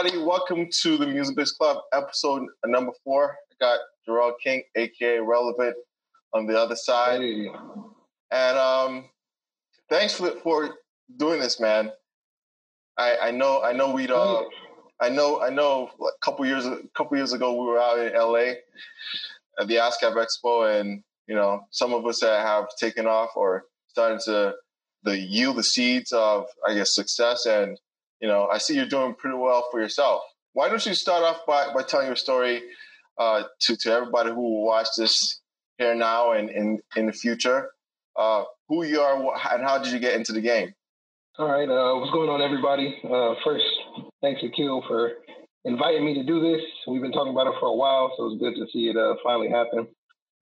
everybody. 0.00 0.24
Welcome 0.24 0.66
to 0.80 0.96
the 0.96 1.06
Music 1.06 1.36
Biz 1.36 1.52
Club, 1.52 1.76
episode 1.92 2.46
number 2.64 2.92
four. 3.04 3.36
I 3.52 3.54
got 3.60 3.80
Jarrell 4.08 4.32
King, 4.42 4.62
aka 4.74 5.18
Relevant, 5.18 5.76
on 6.32 6.46
the 6.46 6.58
other 6.58 6.74
side. 6.74 7.20
Hey. 7.20 7.50
And 8.30 8.56
um, 8.56 9.10
thanks 9.90 10.14
for, 10.14 10.30
for 10.42 10.76
doing 11.18 11.38
this, 11.38 11.60
man. 11.60 11.92
I, 12.96 13.16
I 13.24 13.30
know 13.30 13.62
I 13.62 13.74
know 13.74 13.90
we'd 13.90 14.10
uh, 14.10 14.44
I 15.00 15.10
know 15.10 15.42
I 15.42 15.50
know 15.50 15.90
a 16.00 16.24
couple 16.24 16.46
years 16.46 16.64
a 16.64 16.78
couple 16.96 17.18
years 17.18 17.34
ago 17.34 17.52
we 17.52 17.66
were 17.66 17.78
out 17.78 17.98
in 17.98 18.14
LA 18.14 18.54
at 19.60 19.68
the 19.68 19.76
ASCAP 19.76 20.14
Expo, 20.14 20.80
and 20.80 21.02
you 21.26 21.34
know 21.34 21.66
some 21.72 21.92
of 21.92 22.06
us 22.06 22.20
that 22.20 22.40
have 22.46 22.68
taken 22.78 23.06
off 23.06 23.32
or 23.36 23.64
starting 23.88 24.20
to 24.24 24.54
the 25.02 25.18
yield 25.18 25.56
the 25.56 25.62
seeds 25.62 26.10
of 26.12 26.46
I 26.66 26.72
guess 26.72 26.94
success 26.94 27.44
and 27.44 27.78
you 28.20 28.28
know, 28.28 28.48
I 28.48 28.58
see 28.58 28.74
you're 28.74 28.86
doing 28.86 29.14
pretty 29.14 29.36
well 29.36 29.66
for 29.70 29.80
yourself. 29.80 30.22
Why 30.52 30.68
don't 30.68 30.84
you 30.84 30.94
start 30.94 31.22
off 31.22 31.46
by, 31.46 31.72
by 31.72 31.82
telling 31.82 32.06
your 32.06 32.16
story 32.16 32.62
uh, 33.18 33.44
to, 33.60 33.76
to 33.76 33.92
everybody 33.92 34.30
who 34.30 34.40
will 34.40 34.66
watch 34.66 34.88
this 34.96 35.40
here 35.78 35.94
now 35.94 36.32
and 36.32 36.50
in, 36.50 36.80
in 36.96 37.06
the 37.06 37.12
future? 37.12 37.70
Uh, 38.16 38.44
who 38.68 38.84
you 38.84 39.00
are 39.00 39.16
and 39.52 39.62
how 39.62 39.78
did 39.78 39.92
you 39.92 39.98
get 39.98 40.14
into 40.14 40.32
the 40.32 40.40
game? 40.40 40.74
All 41.38 41.48
right. 41.48 41.68
Uh, 41.68 41.98
what's 41.98 42.12
going 42.12 42.28
on, 42.28 42.42
everybody? 42.42 43.00
Uh, 43.04 43.34
first, 43.44 43.64
thanks, 44.20 44.42
Akil, 44.42 44.84
for 44.86 45.12
inviting 45.64 46.04
me 46.04 46.14
to 46.14 46.24
do 46.24 46.40
this. 46.40 46.60
We've 46.86 47.00
been 47.00 47.12
talking 47.12 47.32
about 47.32 47.46
it 47.46 47.54
for 47.60 47.66
a 47.66 47.74
while, 47.74 48.12
so 48.16 48.26
it's 48.26 48.40
good 48.40 48.54
to 48.56 48.66
see 48.72 48.90
it 48.90 48.96
uh, 48.96 49.14
finally 49.24 49.48
happen. 49.48 49.86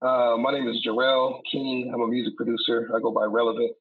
Uh, 0.01 0.37
my 0.37 0.51
name 0.51 0.67
is 0.67 0.85
Jarrell 0.85 1.41
King. 1.51 1.91
I'm 1.93 2.01
a 2.01 2.07
music 2.07 2.35
producer. 2.35 2.89
I 2.95 2.99
go 2.99 3.11
by 3.11 3.25
Relevant 3.25 3.71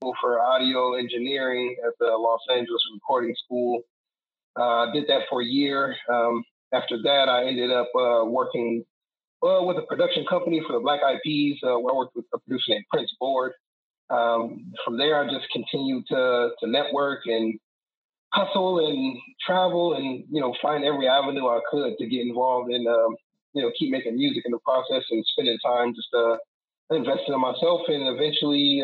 for 0.00 0.40
audio 0.40 0.94
engineering 0.94 1.76
at 1.86 1.92
the 1.98 2.06
Los 2.06 2.40
Angeles 2.50 2.82
Recording 2.94 3.34
School. 3.44 3.82
I 4.56 4.60
uh, 4.88 4.92
did 4.92 5.04
that 5.08 5.22
for 5.30 5.42
a 5.42 5.44
year. 5.44 5.96
Um, 6.12 6.44
after 6.72 7.00
that, 7.02 7.28
I 7.28 7.46
ended 7.46 7.70
up 7.70 7.88
uh, 7.94 8.24
working 8.24 8.84
well 9.40 9.66
with 9.66 9.76
a 9.78 9.82
production 9.82 10.24
company 10.28 10.60
for 10.66 10.72
the 10.72 10.80
Black 10.80 11.00
Peas. 11.24 11.58
Uh, 11.62 11.78
where 11.78 11.94
I 11.94 11.96
worked 11.96 12.16
with 12.16 12.26
a 12.34 12.38
producer 12.38 12.64
named 12.68 12.84
Printz 12.94 13.08
Board. 13.20 13.52
Um, 14.10 14.72
from 14.84 14.98
there, 14.98 15.20
I 15.20 15.24
just 15.30 15.50
continued 15.52 16.04
to 16.08 16.50
to 16.60 16.66
network 16.66 17.20
and 17.26 17.58
hustle 18.32 18.86
and 18.86 19.18
travel 19.46 19.94
and 19.94 20.24
you 20.30 20.40
know 20.40 20.54
find 20.60 20.84
every 20.84 21.08
avenue 21.08 21.46
I 21.46 21.60
could 21.70 21.96
to 21.98 22.06
get 22.06 22.20
involved 22.20 22.70
in 22.70 22.86
um, 22.86 23.16
you 23.54 23.62
know 23.62 23.70
keep 23.78 23.90
making 23.90 24.16
music 24.16 24.42
in 24.44 24.52
the 24.52 24.58
process 24.58 25.04
and 25.10 25.24
spending 25.32 25.58
time 25.64 25.94
just 25.94 26.08
uh, 26.16 26.36
investing 26.94 27.34
in 27.34 27.40
myself 27.40 27.82
and 27.88 28.18
eventually 28.18 28.82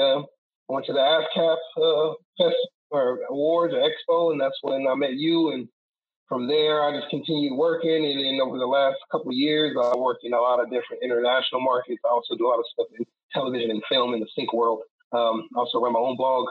uh, 0.68 0.72
went 0.72 0.86
to 0.86 0.92
the 0.92 0.98
ASCAP 0.98 1.56
uh, 1.76 2.14
Fest 2.38 2.56
or 2.90 3.18
awards 3.28 3.74
or 3.74 3.78
expo, 3.78 4.32
and 4.32 4.40
that's 4.40 4.58
when 4.62 4.86
I 4.88 4.94
met 4.94 5.14
you. 5.14 5.52
And 5.52 5.68
from 6.28 6.48
there, 6.48 6.82
I 6.82 6.98
just 6.98 7.10
continued 7.10 7.56
working. 7.56 8.04
And 8.04 8.18
then 8.20 8.40
over 8.40 8.58
the 8.58 8.66
last 8.66 8.96
couple 9.10 9.30
of 9.30 9.36
years, 9.36 9.76
I 9.76 9.96
worked 9.96 10.24
in 10.24 10.32
a 10.32 10.40
lot 10.40 10.60
of 10.60 10.66
different 10.70 11.02
international 11.02 11.60
markets. 11.60 12.00
I 12.04 12.08
also 12.08 12.36
do 12.36 12.46
a 12.46 12.50
lot 12.50 12.58
of 12.58 12.66
stuff 12.72 12.86
in 12.98 13.04
television 13.32 13.70
and 13.70 13.82
film 13.88 14.14
in 14.14 14.20
the 14.20 14.28
sync 14.36 14.52
world. 14.52 14.80
Um, 15.12 15.48
I 15.54 15.60
also 15.60 15.80
run 15.80 15.92
my 15.92 16.00
own 16.00 16.16
blog 16.16 16.46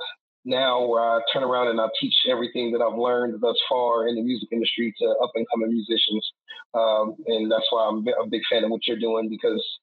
now 0.45 0.85
where 0.85 1.01
I 1.01 1.19
turn 1.31 1.43
around 1.43 1.69
and 1.69 1.79
I 1.79 1.87
teach 1.99 2.15
everything 2.29 2.71
that 2.73 2.81
I've 2.81 2.97
learned 2.97 3.39
thus 3.41 3.55
far 3.69 4.07
in 4.07 4.15
the 4.15 4.21
music 4.21 4.49
industry 4.51 4.93
to 4.99 5.07
up 5.23 5.31
and 5.35 5.45
coming 5.53 5.71
musicians. 5.71 6.31
Um, 6.73 7.15
and 7.27 7.51
that's 7.51 7.67
why 7.69 7.87
I'm 7.87 8.05
a 8.07 8.27
big 8.29 8.41
fan 8.51 8.63
of 8.63 8.69
what 8.71 8.85
you're 8.87 8.99
doing 8.99 9.29
because 9.29 9.63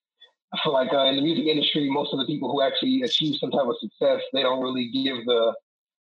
like 0.65 0.91
uh, 0.93 1.05
in 1.05 1.15
the 1.15 1.21
music 1.21 1.45
industry, 1.45 1.89
most 1.89 2.13
of 2.13 2.19
the 2.19 2.25
people 2.25 2.51
who 2.51 2.61
actually 2.61 3.01
achieve 3.03 3.35
some 3.39 3.51
type 3.51 3.65
of 3.65 3.75
success, 3.79 4.21
they 4.33 4.41
don't 4.41 4.61
really 4.61 4.89
give 4.91 5.25
the 5.25 5.53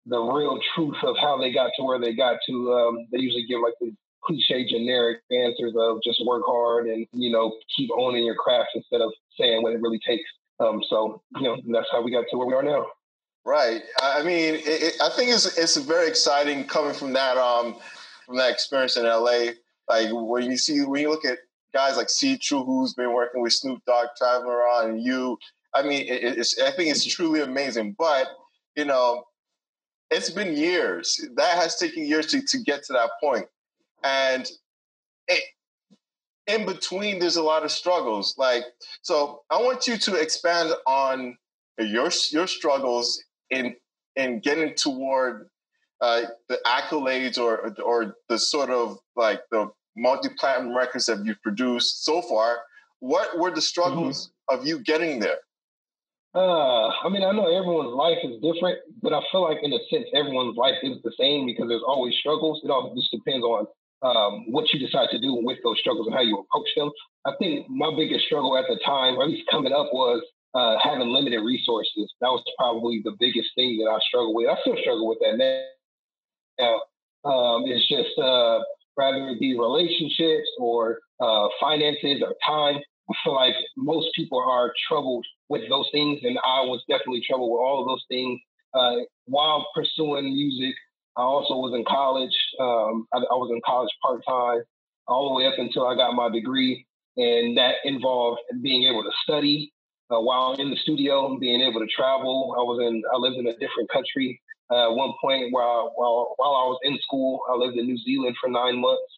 the 0.06 0.18
real 0.18 0.58
truth 0.74 0.96
of 1.02 1.16
how 1.18 1.38
they 1.38 1.52
got 1.52 1.70
to 1.76 1.84
where 1.84 2.00
they 2.00 2.14
got 2.14 2.38
to. 2.46 2.72
Um, 2.72 3.06
they 3.12 3.18
usually 3.18 3.46
give 3.46 3.60
like 3.60 3.74
the 3.80 3.92
cliche, 4.24 4.66
generic 4.66 5.18
answers 5.30 5.74
of 5.78 5.98
just 6.02 6.24
work 6.26 6.42
hard 6.46 6.86
and 6.86 7.06
you 7.12 7.30
know 7.30 7.56
keep 7.76 7.90
owning 7.96 8.24
your 8.24 8.34
craft 8.34 8.70
instead 8.74 9.00
of 9.00 9.12
saying 9.38 9.62
what 9.62 9.72
it 9.72 9.80
really 9.80 10.00
takes. 10.06 10.28
Um, 10.58 10.82
so 10.88 11.22
you 11.36 11.42
know 11.42 11.56
that's 11.72 11.88
how 11.92 12.02
we 12.02 12.10
got 12.10 12.24
to 12.30 12.38
where 12.38 12.46
we 12.46 12.54
are 12.54 12.62
now. 12.62 12.86
Right. 13.44 13.82
I 14.02 14.22
mean, 14.22 14.54
it, 14.54 14.66
it, 14.66 14.94
I 15.02 15.10
think 15.16 15.30
it's 15.30 15.58
it's 15.58 15.76
very 15.76 16.08
exciting 16.08 16.64
coming 16.64 16.94
from 16.94 17.12
that 17.14 17.36
um 17.36 17.76
from 18.26 18.36
that 18.36 18.50
experience 18.50 18.96
in 18.96 19.04
LA. 19.04 19.52
Like 19.88 20.08
when 20.10 20.50
you 20.50 20.56
see 20.56 20.84
when 20.84 21.00
you 21.02 21.10
look 21.10 21.24
at 21.24 21.38
guys 21.72 21.96
like 21.96 22.10
C 22.10 22.36
True, 22.38 22.64
who's 22.64 22.94
been 22.94 23.12
working 23.12 23.42
with 23.42 23.52
Snoop 23.52 23.80
Dogg, 23.86 24.08
traveling 24.16 24.50
around, 24.50 24.90
and 24.90 25.02
you. 25.02 25.38
I 25.74 25.82
mean, 25.82 26.02
it, 26.02 26.38
it's 26.38 26.60
I 26.60 26.70
think 26.70 26.90
it's 26.90 27.04
truly 27.04 27.40
amazing. 27.40 27.94
But 27.98 28.28
you 28.76 28.84
know, 28.84 29.24
it's 30.10 30.30
been 30.30 30.56
years. 30.56 31.24
That 31.36 31.54
has 31.54 31.76
taken 31.76 32.06
years 32.06 32.26
to, 32.28 32.42
to 32.42 32.58
get 32.58 32.84
to 32.84 32.92
that 32.94 33.10
point, 33.22 33.46
and 34.02 34.50
it, 35.28 35.44
in 36.46 36.66
between, 36.66 37.18
there's 37.18 37.36
a 37.36 37.42
lot 37.42 37.64
of 37.64 37.70
struggles. 37.70 38.34
Like, 38.36 38.64
so 39.02 39.42
I 39.50 39.60
want 39.60 39.86
you 39.86 39.96
to 39.96 40.14
expand 40.16 40.72
on 40.86 41.36
your 41.78 42.10
your 42.30 42.46
struggles 42.46 43.22
in 43.50 43.76
in 44.16 44.40
getting 44.40 44.74
toward 44.74 45.48
uh, 46.00 46.22
the 46.48 46.58
accolades 46.66 47.38
or 47.38 47.74
or 47.82 48.16
the 48.28 48.38
sort 48.38 48.70
of 48.70 48.98
like 49.16 49.42
the 49.50 49.70
multi-platinum 50.00 50.76
records 50.76 51.06
that 51.06 51.24
you've 51.24 51.42
produced 51.42 52.04
so 52.04 52.22
far. 52.22 52.62
What 53.00 53.38
were 53.38 53.50
the 53.50 53.62
struggles 53.62 54.28
mm-hmm. 54.28 54.60
of 54.60 54.66
you 54.66 54.80
getting 54.80 55.20
there? 55.20 55.38
Uh, 56.34 56.88
I 56.88 57.08
mean, 57.08 57.24
I 57.24 57.32
know 57.32 57.50
everyone's 57.50 57.94
life 57.94 58.18
is 58.22 58.40
different, 58.40 58.78
but 59.02 59.12
I 59.12 59.20
feel 59.32 59.42
like 59.42 59.58
in 59.62 59.72
a 59.72 59.78
sense, 59.90 60.06
everyone's 60.14 60.56
life 60.56 60.78
is 60.82 61.02
the 61.02 61.12
same 61.18 61.46
because 61.46 61.68
there's 61.68 61.82
always 61.86 62.14
struggles. 62.20 62.60
It 62.62 62.70
all 62.70 62.94
just 62.94 63.10
depends 63.10 63.44
on 63.44 63.66
um, 64.02 64.52
what 64.52 64.72
you 64.72 64.78
decide 64.78 65.08
to 65.10 65.18
do 65.18 65.34
with 65.42 65.58
those 65.64 65.78
struggles 65.80 66.06
and 66.06 66.14
how 66.14 66.22
you 66.22 66.38
approach 66.38 66.68
them. 66.76 66.90
I 67.26 67.32
think 67.38 67.68
my 67.68 67.90
biggest 67.96 68.26
struggle 68.26 68.56
at 68.56 68.66
the 68.68 68.78
time, 68.86 69.18
or 69.18 69.24
at 69.24 69.28
least 69.28 69.50
coming 69.50 69.72
up, 69.72 69.92
was 69.92 70.22
uh, 70.54 70.78
having 70.82 71.08
limited 71.08 71.42
resources. 71.42 72.14
That 72.20 72.30
was 72.30 72.44
probably 72.56 73.02
the 73.04 73.16
biggest 73.18 73.48
thing 73.56 73.78
that 73.78 73.90
I 73.90 73.98
struggled 74.08 74.36
with. 74.36 74.48
I 74.48 74.56
still 74.62 74.78
struggle 74.80 75.08
with 75.08 75.18
that 75.20 75.36
now. 75.36 76.80
Um, 77.24 77.64
it's 77.66 77.86
just 77.88 78.16
uh, 78.18 78.60
whether 78.94 79.28
it 79.28 79.40
be 79.40 79.58
relationships 79.58 80.48
or 80.58 80.98
uh, 81.20 81.48
finances 81.60 82.22
or 82.22 82.34
time. 82.46 82.80
I 83.10 83.14
feel 83.24 83.34
like 83.34 83.54
most 83.76 84.08
people 84.14 84.38
are 84.38 84.72
troubled 84.88 85.26
with 85.48 85.62
those 85.68 85.88
things, 85.92 86.20
and 86.22 86.38
I 86.38 86.62
was 86.62 86.82
definitely 86.88 87.22
troubled 87.26 87.50
with 87.50 87.60
all 87.60 87.80
of 87.80 87.88
those 87.88 88.04
things. 88.08 88.40
Uh, 88.72 89.02
while 89.26 89.66
pursuing 89.74 90.32
music, 90.32 90.74
I 91.16 91.22
also 91.22 91.54
was 91.54 91.74
in 91.74 91.84
college. 91.84 92.34
Um, 92.60 93.06
I, 93.12 93.18
I, 93.18 93.34
was 93.34 93.50
in 93.52 93.60
college 93.66 93.90
part 94.00 94.22
time 94.28 94.62
all 95.08 95.28
the 95.28 95.34
way 95.34 95.46
up 95.46 95.58
until 95.58 95.86
I 95.88 95.96
got 95.96 96.14
my 96.14 96.30
degree, 96.30 96.86
and 97.16 97.58
that 97.58 97.76
involved 97.84 98.40
being 98.62 98.84
able 98.84 99.02
to 99.02 99.10
study 99.24 99.72
uh, 100.10 100.20
while 100.20 100.54
in 100.54 100.70
the 100.70 100.76
studio, 100.76 101.36
being 101.38 101.62
able 101.62 101.80
to 101.80 101.86
travel. 101.94 102.54
I 102.56 102.62
was 102.62 102.78
in, 102.80 103.02
I 103.12 103.16
lived 103.16 103.36
in 103.36 103.46
a 103.46 103.58
different 103.58 103.90
country 103.92 104.40
uh, 104.70 104.90
one 104.90 105.12
point 105.20 105.52
while, 105.52 105.92
while, 105.96 106.34
while 106.36 106.54
I 106.54 106.64
was 106.70 106.78
in 106.82 106.98
school, 107.02 107.40
I 107.50 107.56
lived 107.56 107.76
in 107.76 107.86
New 107.86 107.98
Zealand 107.98 108.36
for 108.40 108.48
nine 108.48 108.80
months. 108.80 109.10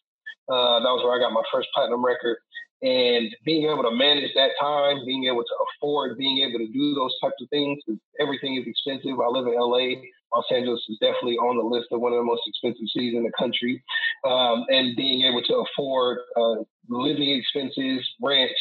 Uh, 0.49 0.81
that 0.81 0.91
was 0.91 1.03
where 1.03 1.15
I 1.15 1.19
got 1.19 1.31
my 1.31 1.43
first 1.51 1.69
platinum 1.73 2.03
record. 2.03 2.37
And 2.83 3.33
being 3.45 3.63
able 3.71 3.83
to 3.83 3.95
manage 3.95 4.33
that 4.35 4.51
time, 4.59 5.05
being 5.05 5.23
able 5.25 5.43
to 5.43 5.55
afford 5.71 6.17
being 6.17 6.43
able 6.43 6.59
to 6.59 6.67
do 6.67 6.93
those 6.93 7.15
types 7.23 7.39
of 7.39 7.47
things, 7.49 7.79
everything 8.19 8.57
is 8.57 8.67
expensive. 8.67 9.19
I 9.23 9.27
live 9.31 9.47
in 9.47 9.55
LA. 9.55 10.03
Los 10.35 10.45
Angeles 10.51 10.83
is 10.89 10.97
definitely 10.99 11.37
on 11.37 11.55
the 11.55 11.63
list 11.63 11.87
of 11.93 12.01
one 12.01 12.11
of 12.11 12.17
the 12.17 12.27
most 12.27 12.41
expensive 12.45 12.83
cities 12.91 13.15
in 13.15 13.23
the 13.23 13.31
country. 13.39 13.81
Um, 14.27 14.65
and 14.67 14.97
being 14.97 15.23
able 15.23 15.41
to 15.43 15.63
afford 15.63 16.19
uh, 16.35 16.67
living 16.89 17.29
expenses, 17.39 18.03
rent, 18.21 18.51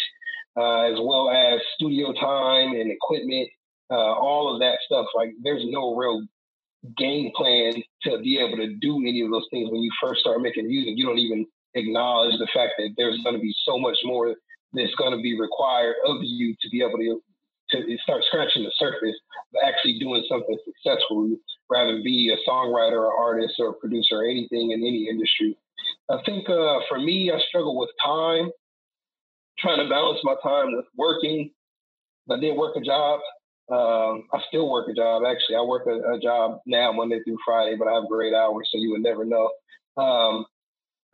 uh, 0.56 0.92
as 0.92 0.98
well 1.02 1.30
as 1.30 1.60
studio 1.74 2.12
time 2.12 2.78
and 2.78 2.92
equipment, 2.92 3.48
uh, 3.90 4.14
all 4.14 4.54
of 4.54 4.60
that 4.60 4.78
stuff. 4.86 5.06
Like 5.16 5.30
there's 5.42 5.64
no 5.66 5.96
real 5.96 6.22
game 6.96 7.30
plan 7.36 7.74
to 8.02 8.18
be 8.18 8.38
able 8.38 8.56
to 8.56 8.74
do 8.74 8.98
any 9.06 9.22
of 9.22 9.30
those 9.30 9.46
things 9.50 9.70
when 9.70 9.82
you 9.82 9.90
first 10.02 10.20
start 10.20 10.40
making 10.40 10.66
music. 10.66 10.94
You 10.96 11.06
don't 11.06 11.18
even 11.18 11.46
acknowledge 11.74 12.38
the 12.38 12.48
fact 12.52 12.72
that 12.78 12.90
there's 12.96 13.20
going 13.22 13.36
to 13.36 13.40
be 13.40 13.54
so 13.64 13.78
much 13.78 13.96
more 14.04 14.34
that's 14.72 14.94
going 14.96 15.16
to 15.16 15.22
be 15.22 15.38
required 15.38 15.96
of 16.06 16.16
you 16.22 16.54
to 16.60 16.68
be 16.70 16.82
able 16.82 16.98
to 16.98 17.22
to 17.70 17.96
start 18.02 18.22
scratching 18.26 18.64
the 18.64 18.72
surface, 18.76 19.16
but 19.50 19.62
actually 19.64 19.98
doing 19.98 20.22
something 20.28 20.58
successfully, 20.66 21.38
rather 21.70 22.02
be 22.02 22.30
a 22.30 22.50
songwriter 22.50 23.00
or 23.00 23.16
artist 23.16 23.54
or 23.58 23.72
producer 23.72 24.16
or 24.16 24.24
anything 24.24 24.72
in 24.72 24.80
any 24.80 25.08
industry. 25.08 25.56
I 26.10 26.18
think 26.26 26.50
uh, 26.50 26.80
for 26.88 26.98
me, 26.98 27.32
I 27.32 27.38
struggle 27.48 27.78
with 27.78 27.88
time, 28.04 28.50
trying 29.58 29.82
to 29.82 29.88
balance 29.88 30.20
my 30.22 30.34
time 30.42 30.76
with 30.76 30.84
working. 30.98 31.50
I 32.30 32.38
did 32.38 32.56
work 32.56 32.76
a 32.76 32.80
job 32.80 33.20
um, 33.70 34.24
I 34.32 34.40
still 34.48 34.70
work 34.70 34.88
a 34.88 34.94
job. 34.94 35.22
Actually, 35.26 35.56
I 35.56 35.62
work 35.62 35.86
a, 35.86 36.14
a, 36.14 36.20
job 36.20 36.58
now 36.66 36.92
Monday 36.92 37.20
through 37.22 37.38
Friday, 37.44 37.76
but 37.76 37.88
I 37.88 37.94
have 37.94 38.08
great 38.08 38.34
hours, 38.34 38.68
so 38.70 38.78
you 38.78 38.90
would 38.90 39.02
never 39.02 39.24
know. 39.24 39.50
Um, 39.96 40.44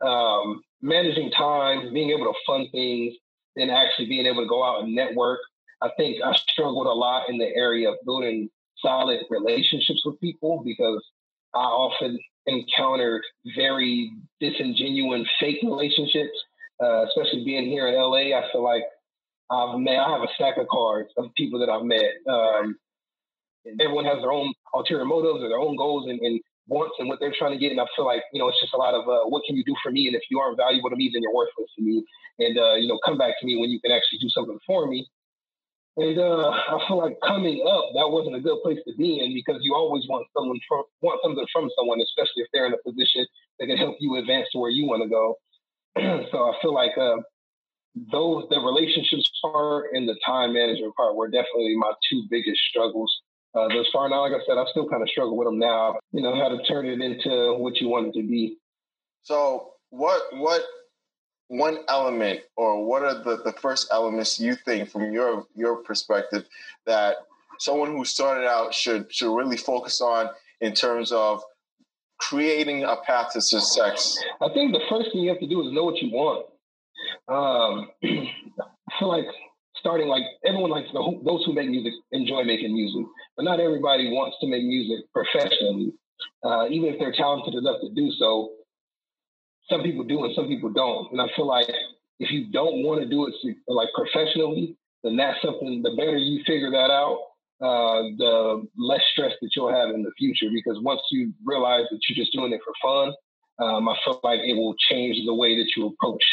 um, 0.01 0.61
managing 0.81 1.31
time, 1.31 1.93
being 1.93 2.09
able 2.09 2.25
to 2.25 2.39
fund 2.45 2.67
things, 2.71 3.13
and 3.55 3.69
actually 3.69 4.07
being 4.07 4.25
able 4.25 4.43
to 4.43 4.49
go 4.49 4.63
out 4.63 4.83
and 4.83 4.95
network. 4.95 5.39
I 5.81 5.89
think 5.95 6.17
I 6.23 6.33
struggled 6.33 6.87
a 6.87 6.91
lot 6.91 7.29
in 7.29 7.37
the 7.37 7.55
area 7.55 7.89
of 7.89 7.97
building 8.05 8.49
solid 8.79 9.19
relationships 9.29 10.01
with 10.05 10.19
people 10.19 10.61
because 10.65 11.05
I 11.53 11.59
often 11.59 12.19
encountered 12.47 13.21
very 13.55 14.11
disingenuous, 14.39 15.27
fake 15.39 15.59
relationships. 15.63 16.37
Uh, 16.81 17.03
especially 17.03 17.43
being 17.43 17.65
here 17.65 17.89
in 17.89 17.95
LA, 17.95 18.37
I 18.37 18.49
feel 18.53 18.63
like 18.63 18.83
I've 19.51 19.79
met. 19.79 19.97
I 19.97 20.11
have 20.11 20.21
a 20.21 20.33
stack 20.35 20.57
of 20.57 20.67
cards 20.67 21.09
of 21.17 21.33
people 21.35 21.59
that 21.59 21.69
I've 21.69 21.83
met. 21.83 22.21
Um, 22.29 22.77
everyone 23.79 24.05
has 24.05 24.21
their 24.21 24.31
own 24.31 24.53
ulterior 24.73 25.05
motives 25.05 25.43
or 25.43 25.49
their 25.49 25.59
own 25.59 25.75
goals 25.75 26.07
and, 26.09 26.19
and, 26.19 26.39
wants 26.69 26.95
and 26.99 27.09
what 27.09 27.19
they're 27.19 27.33
trying 27.33 27.51
to 27.51 27.57
get. 27.57 27.73
And 27.73 27.81
I 27.81 27.89
feel 27.97 28.05
like, 28.05 28.21
you 28.31 28.39
know, 28.39 28.47
it's 28.47 28.61
just 28.61 28.73
a 28.73 28.77
lot 28.77 28.93
of 28.93 29.09
uh, 29.09 29.25
what 29.27 29.43
can 29.43 29.57
you 29.57 29.65
do 29.65 29.75
for 29.81 29.91
me? 29.91 30.07
And 30.07 30.15
if 30.15 30.21
you 30.29 30.39
aren't 30.39 30.55
valuable 30.55 30.89
to 30.89 30.95
me, 30.95 31.09
then 31.11 31.25
you're 31.25 31.33
worthless 31.33 31.67
to 31.75 31.81
me. 31.81 32.05
And, 32.37 32.57
uh, 32.57 32.75
you 32.77 32.87
know, 32.87 33.01
come 33.03 33.17
back 33.17 33.33
to 33.41 33.45
me 33.45 33.57
when 33.57 33.69
you 33.69 33.81
can 33.81 33.91
actually 33.91 34.21
do 34.21 34.29
something 34.29 34.57
for 34.65 34.87
me. 34.87 35.09
And 35.97 36.17
uh, 36.17 36.53
I 36.53 36.79
feel 36.87 36.97
like 36.97 37.17
coming 37.25 37.65
up, 37.67 37.91
that 37.97 38.07
wasn't 38.07 38.37
a 38.37 38.39
good 38.39 38.61
place 38.63 38.79
to 38.87 38.95
be 38.95 39.19
in 39.19 39.33
because 39.33 39.59
you 39.65 39.75
always 39.75 40.05
want 40.07 40.27
someone 40.37 40.61
from, 40.69 40.83
want 41.01 41.19
something 41.25 41.43
from 41.51 41.67
someone, 41.75 41.99
especially 41.99 42.45
if 42.45 42.47
they're 42.53 42.67
in 42.69 42.77
a 42.77 42.83
position 42.85 43.25
that 43.59 43.67
can 43.67 43.75
help 43.75 43.97
you 43.99 44.15
advance 44.15 44.47
to 44.53 44.59
where 44.59 44.71
you 44.71 44.85
want 44.85 45.03
to 45.03 45.09
go. 45.09 45.35
so 46.31 46.37
I 46.47 46.53
feel 46.61 46.73
like 46.73 46.95
uh, 46.95 47.17
those 47.95 48.45
the 48.49 48.59
relationships 48.59 49.29
part 49.41 49.87
and 49.93 50.07
the 50.07 50.15
time 50.25 50.53
management 50.53 50.95
part 50.95 51.15
were 51.15 51.27
definitely 51.27 51.75
my 51.75 51.91
two 52.09 52.23
biggest 52.29 52.61
struggles 52.69 53.11
uh, 53.55 53.67
thus 53.69 53.87
far. 53.91 54.07
Now, 54.09 54.21
like 54.21 54.33
I 54.33 54.45
said, 54.45 54.57
I 54.57 54.65
still 54.71 54.87
kind 54.87 55.01
of 55.01 55.09
struggle 55.09 55.35
with 55.35 55.47
them 55.47 55.59
now. 55.59 55.97
You 56.11 56.21
know 56.21 56.35
how 56.35 56.49
to 56.49 56.63
turn 56.63 56.85
it 56.85 57.01
into 57.01 57.55
what 57.57 57.77
you 57.81 57.89
want 57.89 58.07
it 58.07 58.21
to 58.21 58.27
be. 58.27 58.57
So, 59.23 59.73
what 59.89 60.21
what 60.33 60.61
one 61.47 61.79
element, 61.87 62.41
or 62.55 62.85
what 62.85 63.01
are 63.01 63.23
the, 63.23 63.41
the 63.43 63.53
first 63.53 63.87
elements 63.91 64.39
you 64.39 64.55
think, 64.55 64.89
from 64.89 65.11
your 65.11 65.45
your 65.55 65.77
perspective, 65.77 66.45
that 66.85 67.17
someone 67.57 67.91
who 67.91 68.05
started 68.05 68.47
out 68.47 68.73
should 68.73 69.11
should 69.13 69.35
really 69.35 69.57
focus 69.57 69.99
on 69.99 70.29
in 70.61 70.73
terms 70.73 71.11
of 71.11 71.43
creating 72.19 72.83
a 72.83 72.97
path 72.97 73.33
to 73.33 73.41
success? 73.41 74.17
I 74.41 74.49
think 74.53 74.73
the 74.73 74.81
first 74.89 75.11
thing 75.11 75.21
you 75.21 75.29
have 75.29 75.39
to 75.39 75.47
do 75.47 75.67
is 75.67 75.73
know 75.73 75.85
what 75.85 75.97
you 76.01 76.11
want. 76.11 76.45
Um, 77.27 77.89
I 78.03 78.99
feel 78.99 79.09
like 79.09 79.25
starting 79.79 80.07
like 80.07 80.23
everyone 80.45 80.71
likes 80.71 80.89
the, 80.93 80.99
those 81.25 81.43
who 81.45 81.53
make 81.53 81.69
music 81.69 81.93
enjoy 82.11 82.43
making 82.43 82.73
music, 82.73 83.05
but 83.35 83.43
not 83.43 83.59
everybody 83.59 84.09
wants 84.09 84.37
to 84.41 84.47
make 84.47 84.63
music 84.63 85.05
professionally. 85.13 85.93
Uh, 86.43 86.67
even 86.69 86.93
if 86.93 86.99
they're 86.99 87.15
talented 87.15 87.53
enough 87.53 87.79
to 87.81 87.89
do 87.95 88.11
so, 88.19 88.51
some 89.69 89.83
people 89.83 90.03
do 90.03 90.23
and 90.25 90.35
some 90.35 90.47
people 90.47 90.69
don't. 90.69 91.11
And 91.11 91.21
I 91.21 91.27
feel 91.35 91.47
like 91.47 91.69
if 92.19 92.31
you 92.31 92.51
don't 92.51 92.83
want 92.83 93.01
to 93.01 93.07
do 93.07 93.27
it 93.27 93.33
like 93.67 93.89
professionally, 93.95 94.75
then 95.03 95.15
that's 95.15 95.41
something. 95.41 95.81
The 95.81 95.95
better 95.95 96.17
you 96.17 96.43
figure 96.45 96.71
that 96.71 96.91
out, 96.91 97.19
uh, 97.61 98.03
the 98.17 98.67
less 98.77 99.01
stress 99.13 99.31
that 99.41 99.51
you'll 99.55 99.71
have 99.71 99.95
in 99.95 100.03
the 100.03 100.11
future. 100.17 100.47
Because 100.53 100.81
once 100.81 101.01
you 101.11 101.33
realize 101.45 101.85
that 101.91 101.99
you're 102.07 102.21
just 102.23 102.33
doing 102.33 102.51
it 102.51 102.59
for 102.65 102.73
fun, 102.81 103.13
um, 103.59 103.87
I 103.87 103.95
feel 104.03 104.19
like 104.23 104.39
it 104.43 104.55
will 104.55 104.75
change 104.89 105.17
the 105.25 105.33
way 105.33 105.57
that 105.57 105.69
you 105.75 105.87
approach 105.87 106.23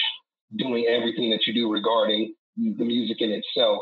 doing 0.54 0.86
everything 0.88 1.30
that 1.30 1.46
you 1.46 1.54
do 1.54 1.72
regarding 1.72 2.34
the 2.56 2.84
music 2.84 3.18
in 3.20 3.30
itself. 3.30 3.80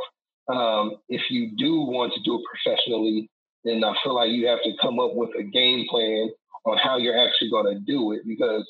Um, 0.48 0.96
if 1.08 1.22
you 1.30 1.52
do 1.56 1.80
want 1.82 2.12
to 2.14 2.20
do 2.24 2.36
it 2.36 2.44
professionally, 2.48 3.30
then 3.64 3.82
I 3.82 3.94
feel 4.02 4.14
like 4.14 4.30
you 4.30 4.46
have 4.46 4.62
to 4.62 4.72
come 4.80 4.98
up 5.00 5.14
with 5.14 5.30
a 5.38 5.42
game 5.42 5.86
plan 5.88 6.30
on 6.66 6.78
how 6.78 6.96
you're 6.96 7.18
actually 7.18 7.50
going 7.50 7.72
to 7.74 7.80
do 7.80 8.12
it 8.12 8.22
because 8.26 8.66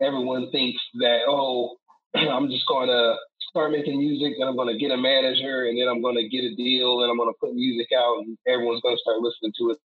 everyone 0.00 0.50
thinks 0.50 0.80
that, 1.00 1.20
oh, 1.28 1.76
I'm 2.14 2.48
just 2.48 2.66
going 2.66 2.88
to 2.88 3.16
start 3.50 3.72
making 3.72 3.98
music 3.98 4.34
and 4.38 4.48
I'm 4.48 4.56
going 4.56 4.72
to 4.72 4.80
get 4.80 4.90
a 4.90 4.96
manager 4.96 5.66
and 5.66 5.78
then 5.78 5.88
I'm 5.88 6.02
going 6.02 6.16
to 6.16 6.28
get 6.28 6.44
a 6.44 6.54
deal 6.56 7.02
and 7.02 7.10
I'm 7.10 7.16
going 7.16 7.32
to 7.32 7.40
put 7.40 7.54
music 7.54 7.88
out 7.96 8.18
and 8.24 8.36
everyone's 8.46 8.82
going 8.82 8.96
to 8.96 9.00
start 9.00 9.20
listening 9.20 9.52
to 9.58 9.70
it. 9.70 9.78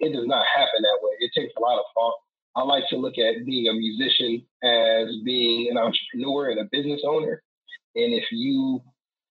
It 0.00 0.12
does 0.14 0.26
not 0.26 0.46
happen 0.54 0.80
that 0.80 1.00
way. 1.02 1.12
It 1.20 1.32
takes 1.36 1.52
a 1.56 1.60
lot 1.60 1.78
of 1.78 1.84
thought. 1.94 2.14
I 2.60 2.62
like 2.62 2.84
to 2.90 2.96
look 2.96 3.16
at 3.16 3.46
being 3.46 3.68
a 3.68 3.72
musician 3.72 4.44
as 4.62 5.08
being 5.24 5.70
an 5.70 5.78
entrepreneur 5.78 6.50
and 6.50 6.60
a 6.60 6.68
business 6.70 7.00
owner. 7.06 7.42
And 7.96 8.12
if 8.12 8.24
you 8.30 8.82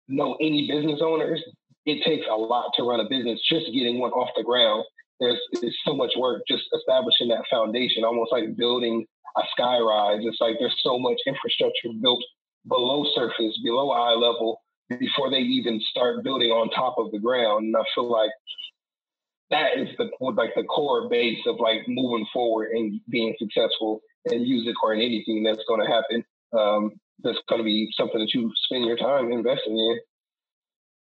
know 0.08 0.38
any 0.40 0.70
business 0.72 1.02
owners, 1.04 1.44
it 1.86 2.06
takes 2.06 2.26
a 2.32 2.36
lot 2.36 2.72
to 2.78 2.84
run 2.84 3.02
a 3.02 3.10
business. 3.10 3.42
Just 3.52 3.66
getting 3.74 4.00
one 4.00 4.12
off 4.12 4.30
the 4.38 4.44
ground, 4.44 4.86
there's, 5.20 5.40
there's 5.60 5.78
so 5.86 5.94
much 5.94 6.14
work 6.18 6.44
just 6.48 6.64
establishing 6.74 7.28
that 7.28 7.44
foundation, 7.52 8.06
almost 8.06 8.32
like 8.32 8.56
building 8.56 9.06
a 9.36 9.42
skyrise. 9.60 10.26
It's 10.26 10.40
like 10.40 10.56
there's 10.60 10.80
so 10.82 10.98
much 10.98 11.18
infrastructure 11.28 11.90
built 12.02 12.24
below 12.66 13.06
surface, 13.14 13.60
below 13.62 13.92
eye 13.92 14.16
level, 14.16 14.62
before 15.00 15.30
they 15.30 15.40
even 15.40 15.82
start 15.92 16.24
building 16.24 16.50
on 16.52 16.70
top 16.70 16.96
of 16.98 17.12
the 17.12 17.20
ground. 17.20 17.66
And 17.66 17.76
I 17.76 17.84
feel 17.94 18.10
like 18.10 18.32
that 19.50 19.78
is 19.78 19.90
the 19.98 20.10
like 20.20 20.52
the 20.56 20.64
core 20.64 21.08
base 21.10 21.40
of 21.48 21.60
like 21.60 21.88
moving 21.88 22.26
forward 22.34 22.70
and 22.72 23.00
being 23.10 23.36
successful 23.40 24.02
in 24.26 24.42
music 24.42 24.76
or 24.84 24.94
in 24.94 25.02
anything 25.02 25.44
that's 25.44 25.64
going 25.68 25.82
to 25.82 25.88
happen. 25.88 26.24
Um, 26.58 26.92
that's 27.24 27.40
going 27.50 27.60
to 27.60 27.66
be 27.66 27.90
something 27.98 28.20
that 28.20 28.34
you 28.34 28.52
spend 28.66 28.86
your 28.86 28.98
time 28.98 29.32
investing 29.32 29.78
in. 29.78 30.00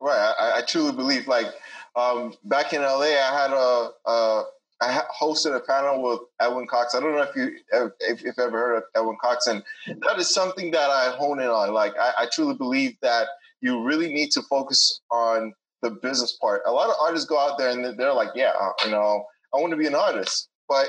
Right. 0.02 0.34
I, 0.40 0.58
I 0.58 0.62
truly 0.62 0.92
believe. 0.92 1.28
Like 1.28 1.48
um, 1.96 2.34
back 2.46 2.74
in 2.74 2.82
LA, 2.82 3.02
I 3.02 3.42
had 3.42 3.52
a, 3.52 3.90
a 4.10 4.44
I 4.80 5.02
hosted 5.20 5.56
a 5.56 5.60
panel 5.60 6.04
with 6.04 6.20
Edwin 6.40 6.68
Cox. 6.68 6.94
I 6.94 7.00
don't 7.00 7.16
know 7.16 7.24
if 7.24 7.36
you 7.36 7.58
if, 8.00 8.26
if 8.26 8.40
ever 8.40 8.58
heard 8.58 8.78
of 8.78 8.84
Edwin 8.96 9.18
Cox, 9.22 9.48
and 9.48 9.64
that 9.88 10.20
is 10.20 10.34
something 10.34 10.72
that 10.72 10.90
I 10.90 11.16
hone 11.18 11.40
in 11.40 11.48
on. 11.48 11.74
Like 11.74 11.94
I, 12.00 12.24
I 12.24 12.28
truly 12.32 12.56
believe 12.56 12.96
that 13.02 13.28
you 13.62 13.84
really 13.84 14.14
need 14.14 14.32
to 14.32 14.42
focus 14.44 15.02
on 15.12 15.54
the 15.81 15.91
business 15.91 16.38
part. 16.41 16.62
A 16.65 16.71
lot 16.71 16.89
of 16.89 16.95
artists 17.01 17.27
go 17.27 17.39
out 17.39 17.57
there 17.57 17.69
and 17.69 17.97
they're 17.97 18.13
like, 18.13 18.29
yeah, 18.35 18.51
uh, 18.59 18.71
you 18.85 18.91
know, 18.91 19.24
I 19.53 19.59
want 19.59 19.71
to 19.71 19.77
be 19.77 19.88
an 19.88 19.95
artist, 19.95 20.50
but 20.68 20.88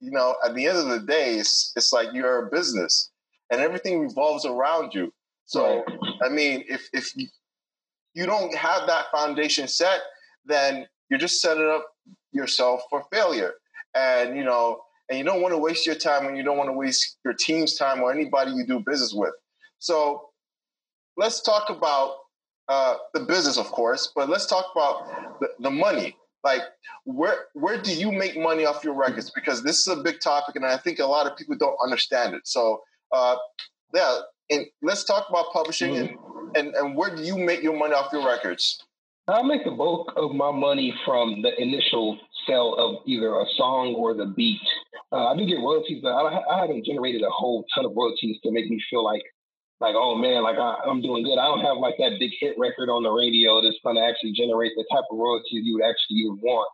you 0.00 0.10
know, 0.10 0.34
at 0.44 0.54
the 0.54 0.66
end 0.66 0.78
of 0.78 0.88
the 0.88 1.00
day, 1.00 1.36
it's 1.36 1.72
it's 1.76 1.92
like 1.92 2.08
you're 2.12 2.46
a 2.46 2.50
business, 2.50 3.10
and 3.50 3.60
everything 3.60 4.00
revolves 4.00 4.44
around 4.44 4.94
you. 4.94 5.12
So. 5.46 5.84
I 6.22 6.28
mean, 6.28 6.64
if 6.68 6.88
if 6.92 7.12
you 8.14 8.26
don't 8.26 8.54
have 8.54 8.86
that 8.86 9.06
foundation 9.12 9.68
set, 9.68 10.00
then 10.44 10.86
you're 11.10 11.18
just 11.18 11.40
setting 11.40 11.68
up 11.68 11.86
yourself 12.32 12.82
for 12.90 13.04
failure. 13.12 13.52
And 13.94 14.36
you 14.36 14.44
know, 14.44 14.80
and 15.08 15.18
you 15.18 15.24
don't 15.24 15.42
want 15.42 15.52
to 15.52 15.58
waste 15.58 15.86
your 15.86 15.94
time, 15.94 16.26
and 16.26 16.36
you 16.36 16.42
don't 16.42 16.56
want 16.56 16.68
to 16.68 16.74
waste 16.74 17.18
your 17.24 17.34
team's 17.34 17.76
time 17.76 18.00
or 18.00 18.12
anybody 18.12 18.52
you 18.52 18.66
do 18.66 18.80
business 18.80 19.12
with. 19.14 19.34
So, 19.78 20.30
let's 21.16 21.42
talk 21.42 21.70
about 21.70 22.16
uh, 22.68 22.96
the 23.14 23.20
business, 23.20 23.58
of 23.58 23.66
course, 23.66 24.12
but 24.14 24.28
let's 24.28 24.46
talk 24.46 24.66
about 24.72 25.40
the, 25.40 25.48
the, 25.60 25.70
money. 25.70 26.16
Like, 26.42 26.62
where 27.04 27.46
where 27.54 27.80
do 27.80 27.92
you 27.92 28.10
make 28.12 28.36
money 28.36 28.66
off 28.66 28.82
your 28.84 28.94
records? 28.94 29.30
Because 29.30 29.62
this 29.62 29.80
is 29.80 29.88
a 29.88 29.96
big 30.02 30.20
topic, 30.20 30.56
and 30.56 30.64
I 30.64 30.76
think 30.76 30.98
a 30.98 31.06
lot 31.06 31.30
of 31.30 31.36
people 31.36 31.56
don't 31.56 31.76
understand 31.82 32.34
it. 32.34 32.46
So, 32.46 32.82
uh, 33.12 33.36
yeah, 33.94 34.18
and 34.50 34.66
let's 34.82 35.04
talk 35.04 35.28
about 35.28 35.52
publishing 35.52 35.94
mm-hmm. 35.94 36.48
and, 36.54 36.66
and 36.68 36.74
and 36.74 36.96
where 36.96 37.14
do 37.14 37.22
you 37.22 37.38
make 37.38 37.62
your 37.62 37.76
money 37.76 37.94
off 37.94 38.12
your 38.12 38.26
records? 38.26 38.82
I 39.28 39.42
make 39.42 39.64
the 39.64 39.72
bulk 39.72 40.12
of 40.16 40.32
my 40.32 40.52
money 40.52 40.94
from 41.04 41.42
the 41.42 41.50
initial 41.60 42.16
sale 42.46 42.76
of 42.78 43.02
either 43.06 43.34
a 43.34 43.44
song 43.56 43.94
or 43.96 44.14
the 44.14 44.26
beat. 44.26 44.60
Uh, 45.10 45.26
I 45.26 45.36
do 45.36 45.44
get 45.46 45.58
royalties, 45.58 46.00
but 46.00 46.10
I, 46.10 46.42
I 46.48 46.60
haven't 46.60 46.84
generated 46.84 47.22
a 47.22 47.30
whole 47.30 47.64
ton 47.74 47.84
of 47.84 47.92
royalties 47.96 48.36
to 48.44 48.52
make 48.52 48.70
me 48.70 48.80
feel 48.88 49.04
like 49.04 49.22
like, 49.80 49.94
oh 49.94 50.16
man, 50.16 50.42
like 50.42 50.56
I, 50.56 50.88
am 50.88 51.02
doing 51.02 51.24
good. 51.24 51.38
I 51.38 51.46
don't 51.46 51.64
have 51.64 51.76
like 51.78 51.96
that 51.98 52.18
big 52.18 52.30
hit 52.40 52.56
record 52.58 52.88
on 52.88 53.02
the 53.02 53.10
radio 53.10 53.60
that's 53.60 53.78
going 53.84 53.96
to 53.96 54.02
actually 54.02 54.32
generate 54.32 54.72
the 54.76 54.84
type 54.90 55.04
of 55.10 55.18
royalties 55.18 55.62
you 55.64 55.74
would 55.74 55.88
actually 55.88 56.24
even 56.24 56.38
want. 56.40 56.70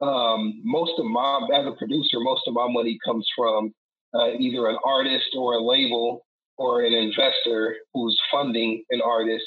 Um, 0.00 0.62
most 0.64 0.92
of 0.98 1.06
my, 1.06 1.40
as 1.54 1.66
a 1.66 1.76
producer, 1.76 2.20
most 2.20 2.42
of 2.46 2.54
my 2.54 2.66
money 2.70 2.98
comes 3.04 3.26
from 3.36 3.74
uh, 4.14 4.30
either 4.38 4.68
an 4.68 4.78
artist 4.84 5.34
or 5.36 5.54
a 5.54 5.62
label 5.62 6.24
or 6.56 6.84
an 6.84 6.94
investor 6.94 7.76
who's 7.92 8.18
funding 8.30 8.84
an 8.90 9.00
artist 9.04 9.46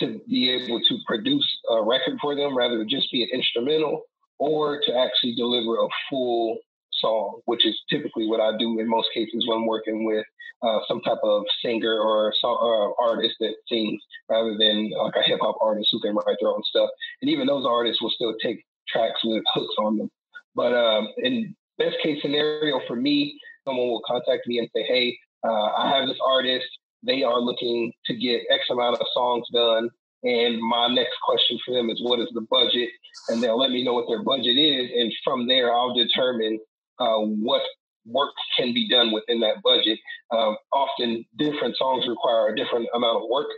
to 0.00 0.20
be 0.28 0.50
able 0.50 0.80
to 0.80 0.98
produce 1.06 1.46
a 1.70 1.82
record 1.82 2.18
for 2.20 2.34
them 2.34 2.56
rather 2.56 2.78
than 2.78 2.88
just 2.88 3.10
be 3.10 3.22
an 3.22 3.28
instrumental 3.32 4.02
or 4.38 4.80
to 4.86 4.96
actually 4.96 5.34
deliver 5.34 5.76
a 5.76 5.88
full 6.08 6.58
song, 7.00 7.40
which 7.46 7.66
is 7.66 7.78
typically 7.90 8.26
what 8.26 8.40
I 8.40 8.56
do 8.58 8.78
in 8.78 8.88
most 8.88 9.08
cases 9.14 9.46
when 9.46 9.66
working 9.66 10.04
with 10.04 10.24
uh, 10.62 10.80
some 10.88 11.00
type 11.02 11.18
of 11.22 11.44
singer 11.62 11.98
or, 11.98 12.32
song, 12.40 12.58
or 12.60 12.94
artist 13.00 13.36
that 13.40 13.54
sings 13.68 14.02
rather 14.28 14.56
than 14.58 14.90
like 14.90 15.14
a 15.16 15.22
hip 15.22 15.38
hop 15.40 15.56
artist 15.60 15.88
who 15.92 16.00
can 16.00 16.14
write 16.14 16.36
their 16.40 16.50
own 16.50 16.62
stuff. 16.64 16.90
And 17.22 17.30
even 17.30 17.46
those 17.46 17.66
artists 17.66 18.02
will 18.02 18.10
still 18.10 18.34
take 18.42 18.64
tracks 18.88 19.20
with 19.24 19.42
hooks 19.54 19.74
on 19.78 19.98
them. 19.98 20.10
But 20.54 20.74
um, 20.74 21.08
in 21.18 21.54
best 21.78 21.96
case 22.02 22.20
scenario 22.22 22.80
for 22.86 22.96
me, 22.96 23.38
someone 23.64 23.88
will 23.88 24.02
contact 24.06 24.46
me 24.46 24.58
and 24.58 24.68
say, 24.74 24.82
"Hey, 24.82 25.18
uh, 25.46 25.66
I 25.76 25.96
have 25.96 26.08
this 26.08 26.18
artist. 26.24 26.66
They 27.04 27.22
are 27.22 27.40
looking 27.40 27.92
to 28.06 28.14
get 28.16 28.42
X 28.50 28.64
amount 28.70 28.96
of 28.96 29.06
songs 29.12 29.46
done." 29.52 29.90
And 30.24 30.60
my 30.60 30.88
next 30.88 31.14
question 31.24 31.58
for 31.64 31.72
them 31.72 31.90
is, 31.90 32.02
what 32.02 32.18
is 32.18 32.28
the 32.34 32.40
budget? 32.50 32.88
And 33.28 33.40
they'll 33.40 33.58
let 33.58 33.70
me 33.70 33.84
know 33.84 33.94
what 33.94 34.08
their 34.08 34.22
budget 34.22 34.56
is. 34.56 34.90
And 34.92 35.12
from 35.22 35.46
there, 35.46 35.72
I'll 35.72 35.94
determine 35.94 36.58
uh, 36.98 37.18
what 37.18 37.62
work 38.06 38.32
can 38.56 38.72
be 38.72 38.88
done 38.88 39.12
within 39.12 39.40
that 39.40 39.62
budget. 39.62 39.98
Um, 40.30 40.56
often 40.72 41.24
different 41.36 41.76
songs 41.76 42.06
require 42.08 42.48
a 42.48 42.56
different 42.56 42.88
amount 42.94 43.22
of 43.22 43.28
work. 43.30 43.48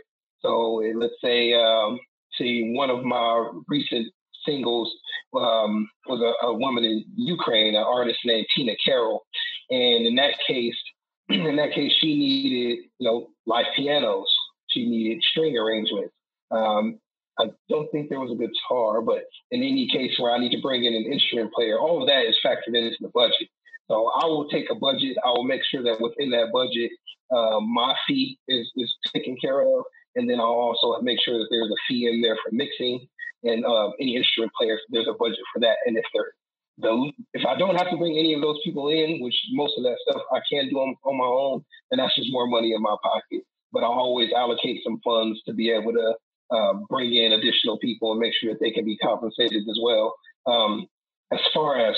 So 0.41 0.81
let's 0.95 1.13
say, 1.23 1.53
um, 1.53 1.99
see, 2.37 2.73
one 2.75 2.89
of 2.89 3.03
my 3.03 3.49
recent 3.67 4.07
singles 4.45 4.91
um, 5.35 5.89
was 6.07 6.19
a, 6.21 6.47
a, 6.47 6.53
woman 6.53 6.83
in 6.83 7.05
Ukraine, 7.15 7.75
an 7.75 7.83
artist 7.83 8.19
named 8.25 8.47
Tina 8.55 8.73
Karol. 8.83 9.23
And 9.69 10.05
in 10.07 10.15
that 10.15 10.33
case, 10.47 10.75
in 11.29 11.55
that 11.57 11.73
case, 11.73 11.91
she 11.99 12.17
needed, 12.17 12.85
you 12.99 13.07
know, 13.07 13.27
live 13.45 13.67
pianos. 13.75 14.27
She 14.67 14.89
needed 14.89 15.23
string 15.23 15.57
arrangements. 15.57 16.13
Um, 16.49 16.99
I 17.41 17.45
don't 17.69 17.91
think 17.91 18.09
there 18.09 18.19
was 18.19 18.31
a 18.31 18.35
guitar, 18.35 19.01
but 19.01 19.23
in 19.51 19.61
any 19.61 19.89
case 19.91 20.17
where 20.19 20.31
I 20.31 20.37
need 20.37 20.51
to 20.51 20.61
bring 20.61 20.85
in 20.85 20.93
an 20.93 21.11
instrument 21.11 21.51
player, 21.53 21.79
all 21.79 22.01
of 22.01 22.07
that 22.07 22.25
is 22.25 22.37
factored 22.45 22.75
into 22.77 22.97
the 22.99 23.09
budget. 23.13 23.49
So 23.89 24.11
I 24.21 24.25
will 24.25 24.47
take 24.49 24.69
a 24.69 24.75
budget. 24.75 25.17
I 25.25 25.29
will 25.29 25.43
make 25.43 25.61
sure 25.69 25.83
that 25.83 25.99
within 25.99 26.29
that 26.31 26.51
budget, 26.53 26.91
uh, 27.31 27.59
my 27.59 27.95
fee 28.07 28.37
is, 28.47 28.69
is 28.75 28.93
taken 29.13 29.35
care 29.41 29.61
of. 29.61 29.83
And 30.15 30.29
then 30.29 30.39
I'll 30.39 30.47
also 30.47 31.01
make 31.01 31.19
sure 31.23 31.37
that 31.37 31.47
there's 31.49 31.71
a 31.71 31.81
fee 31.87 32.07
in 32.07 32.21
there 32.21 32.37
for 32.43 32.53
mixing 32.53 33.07
and 33.43 33.65
uh, 33.65 33.89
any 33.99 34.15
instrument 34.17 34.51
players, 34.57 34.79
there's 34.89 35.07
a 35.07 35.17
budget 35.17 35.39
for 35.53 35.59
that. 35.61 35.77
And 35.85 35.97
if 35.97 36.05
they're 36.13 36.33
the, 36.77 37.11
if 37.33 37.45
I 37.45 37.57
don't 37.57 37.75
have 37.75 37.89
to 37.91 37.97
bring 37.97 38.17
any 38.17 38.33
of 38.33 38.41
those 38.41 38.59
people 38.63 38.89
in, 38.89 39.19
which 39.21 39.35
most 39.51 39.73
of 39.77 39.83
that 39.83 39.97
stuff 40.07 40.21
I 40.31 40.39
can 40.49 40.69
do 40.69 40.77
on, 40.77 40.95
on 41.03 41.17
my 41.17 41.25
own, 41.25 41.65
then 41.89 41.97
that's 41.97 42.15
just 42.15 42.31
more 42.31 42.47
money 42.47 42.73
in 42.73 42.81
my 42.81 42.95
pocket. 43.03 43.43
But 43.71 43.83
I 43.83 43.87
always 43.87 44.31
allocate 44.35 44.81
some 44.83 44.99
funds 45.03 45.41
to 45.45 45.53
be 45.53 45.71
able 45.71 45.93
to 45.93 46.15
uh, 46.51 46.73
bring 46.89 47.13
in 47.13 47.33
additional 47.33 47.77
people 47.79 48.11
and 48.11 48.19
make 48.19 48.33
sure 48.39 48.53
that 48.53 48.59
they 48.59 48.71
can 48.71 48.85
be 48.85 48.97
compensated 48.97 49.63
as 49.69 49.79
well. 49.81 50.15
Um, 50.45 50.87
as 51.31 51.39
far 51.53 51.79
as 51.79 51.95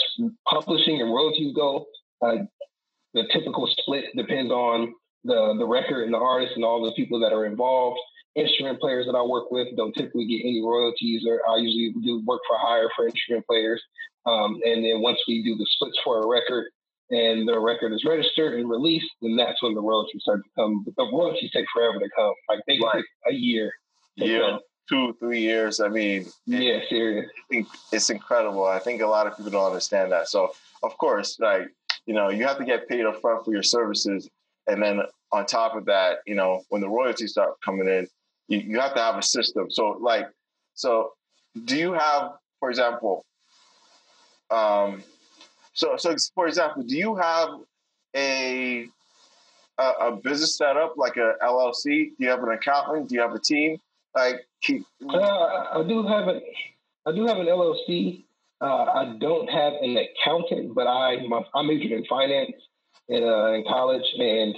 publishing 0.47 1.01
and 1.01 1.11
royalties 1.11 1.55
go, 1.55 1.85
uh, 2.21 2.43
the 3.13 3.23
typical 3.31 3.67
split 3.67 4.05
depends 4.15 4.51
on 4.51 4.93
the 5.23 5.55
the 5.57 5.65
record 5.65 6.03
and 6.03 6.13
the 6.13 6.17
artist 6.17 6.53
and 6.55 6.65
all 6.65 6.83
the 6.83 6.91
people 6.93 7.19
that 7.19 7.33
are 7.33 7.45
involved. 7.45 7.99
Instrument 8.35 8.79
players 8.79 9.05
that 9.05 9.15
I 9.15 9.21
work 9.21 9.51
with 9.51 9.67
don't 9.77 9.93
typically 9.93 10.25
get 10.25 10.41
any 10.41 10.61
royalties, 10.65 11.23
or 11.27 11.41
I 11.47 11.57
usually 11.57 11.93
do 12.03 12.23
work 12.25 12.41
for 12.47 12.57
hire 12.59 12.89
for 12.95 13.05
instrument 13.07 13.45
players. 13.45 13.81
Um, 14.25 14.59
and 14.65 14.83
then 14.83 15.01
once 15.01 15.19
we 15.27 15.43
do 15.43 15.55
the 15.55 15.67
splits 15.69 15.97
for 16.03 16.21
a 16.21 16.27
record 16.27 16.65
and 17.11 17.47
the 17.47 17.59
record 17.59 17.93
is 17.93 18.03
registered 18.05 18.59
and 18.59 18.69
released, 18.69 19.09
then 19.21 19.35
that's 19.35 19.61
when 19.61 19.75
the 19.75 19.81
royalties 19.81 20.21
start 20.23 20.41
to 20.43 20.49
come. 20.55 20.83
But 20.83 20.95
the 20.95 21.09
royalties 21.11 21.51
take 21.53 21.65
forever 21.73 21.99
to 21.99 22.09
come. 22.15 22.33
Like 22.49 22.59
they 22.67 22.79
right. 22.81 22.95
take 22.95 23.05
a 23.29 23.33
year. 23.33 23.71
Yeah, 24.15 24.57
two, 24.89 25.15
three 25.19 25.41
years. 25.41 25.79
I 25.79 25.87
mean, 25.87 26.27
yeah, 26.45 26.79
serious. 26.89 27.29
It's 27.91 28.09
incredible. 28.09 28.65
I 28.65 28.79
think 28.79 29.01
a 29.01 29.07
lot 29.07 29.27
of 29.27 29.35
people 29.35 29.51
don't 29.51 29.67
understand 29.67 30.11
that. 30.11 30.27
So, 30.27 30.53
of 30.83 30.97
course, 30.97 31.39
like 31.39 31.69
you 32.05 32.13
know, 32.13 32.29
you 32.29 32.45
have 32.45 32.57
to 32.57 32.65
get 32.65 32.87
paid 32.87 33.05
up 33.05 33.21
front 33.21 33.45
for 33.45 33.51
your 33.51 33.63
services, 33.63 34.29
and 34.67 34.81
then 34.81 35.01
on 35.31 35.45
top 35.45 35.75
of 35.75 35.85
that, 35.85 36.19
you 36.27 36.35
know, 36.35 36.63
when 36.69 36.81
the 36.81 36.89
royalties 36.89 37.31
start 37.31 37.53
coming 37.63 37.87
in, 37.87 38.07
you, 38.47 38.59
you 38.59 38.79
have 38.79 38.93
to 38.93 39.01
have 39.01 39.17
a 39.17 39.23
system. 39.23 39.71
So, 39.71 39.97
like, 39.99 40.27
so 40.75 41.13
do 41.65 41.77
you 41.77 41.93
have, 41.93 42.33
for 42.59 42.69
example, 42.69 43.25
um, 44.51 45.03
so, 45.73 45.97
so 45.97 46.15
for 46.35 46.47
example, 46.47 46.83
do 46.83 46.95
you 46.95 47.15
have 47.15 47.49
a 48.15 48.87
a, 49.79 49.83
a 50.01 50.15
business 50.15 50.55
setup 50.57 50.97
like 50.97 51.17
a 51.17 51.33
LLC? 51.41 51.83
Do 51.85 52.15
you 52.19 52.29
have 52.29 52.43
an 52.43 52.51
accountant? 52.51 53.09
Do 53.09 53.15
you 53.15 53.21
have 53.21 53.33
a 53.33 53.39
team? 53.39 53.77
Like, 54.15 54.35
keep... 54.61 54.83
uh, 55.09 55.17
I 55.17 55.83
do 55.87 56.05
have 56.07 56.27
an 56.27 56.41
I 57.05 57.11
do 57.11 57.25
have 57.27 57.37
an 57.37 57.47
LLC. 57.47 58.23
Uh, 58.61 58.85
I 58.85 59.17
don't 59.19 59.49
have 59.49 59.73
an 59.81 59.97
accountant, 59.97 60.73
but 60.75 60.87
I 60.87 61.17
I 61.53 61.61
majored 61.63 61.91
in 61.91 62.05
finance 62.05 62.53
in, 63.09 63.23
uh, 63.23 63.51
in 63.53 63.63
college, 63.67 64.05
and 64.17 64.55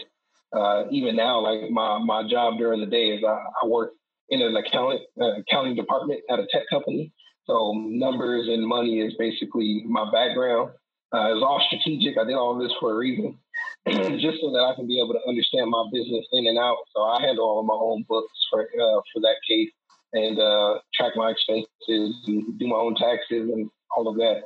uh, 0.55 0.83
even 0.91 1.15
now, 1.15 1.39
like 1.39 1.69
my 1.71 1.99
my 1.99 2.27
job 2.29 2.57
during 2.57 2.79
the 2.79 2.85
day 2.85 3.15
is 3.15 3.23
I, 3.23 3.37
I 3.63 3.67
work 3.67 3.91
in 4.29 4.41
an 4.41 4.55
accountant 4.55 5.01
uh, 5.19 5.39
accounting 5.39 5.75
department 5.75 6.21
at 6.29 6.39
a 6.39 6.47
tech 6.51 6.63
company. 6.69 7.13
So 7.45 7.73
numbers 7.75 8.47
and 8.47 8.65
money 8.65 9.01
is 9.01 9.13
basically 9.19 9.83
my 9.87 10.09
background. 10.11 10.71
Uh, 11.13 11.29
it 11.29 11.43
all 11.43 11.63
strategic. 11.67 12.17
I 12.17 12.25
did 12.25 12.33
all 12.33 12.57
this 12.57 12.73
for 12.79 12.91
a 12.91 12.95
reason, 12.95 13.37
just 14.19 14.41
so 14.41 14.51
that 14.51 14.67
I 14.71 14.75
can 14.75 14.87
be 14.87 14.99
able 14.99 15.13
to 15.13 15.27
understand 15.27 15.69
my 15.69 15.85
business 15.91 16.25
in 16.33 16.47
and 16.47 16.57
out. 16.57 16.77
So 16.95 17.03
I 17.03 17.21
handle 17.21 17.45
all 17.45 17.59
of 17.59 17.65
my 17.65 17.75
own 17.75 18.03
books 18.09 18.33
for 18.49 18.61
uh, 18.61 19.01
for 19.13 19.19
that 19.21 19.35
case 19.47 19.69
and 20.13 20.39
uh, 20.39 20.79
track 20.93 21.13
my 21.15 21.31
expenses 21.31 22.23
and 22.27 22.57
do 22.57 22.67
my 22.67 22.77
own 22.77 22.95
taxes 22.95 23.49
and 23.49 23.69
all 23.95 24.07
of 24.07 24.15
that. 24.15 24.43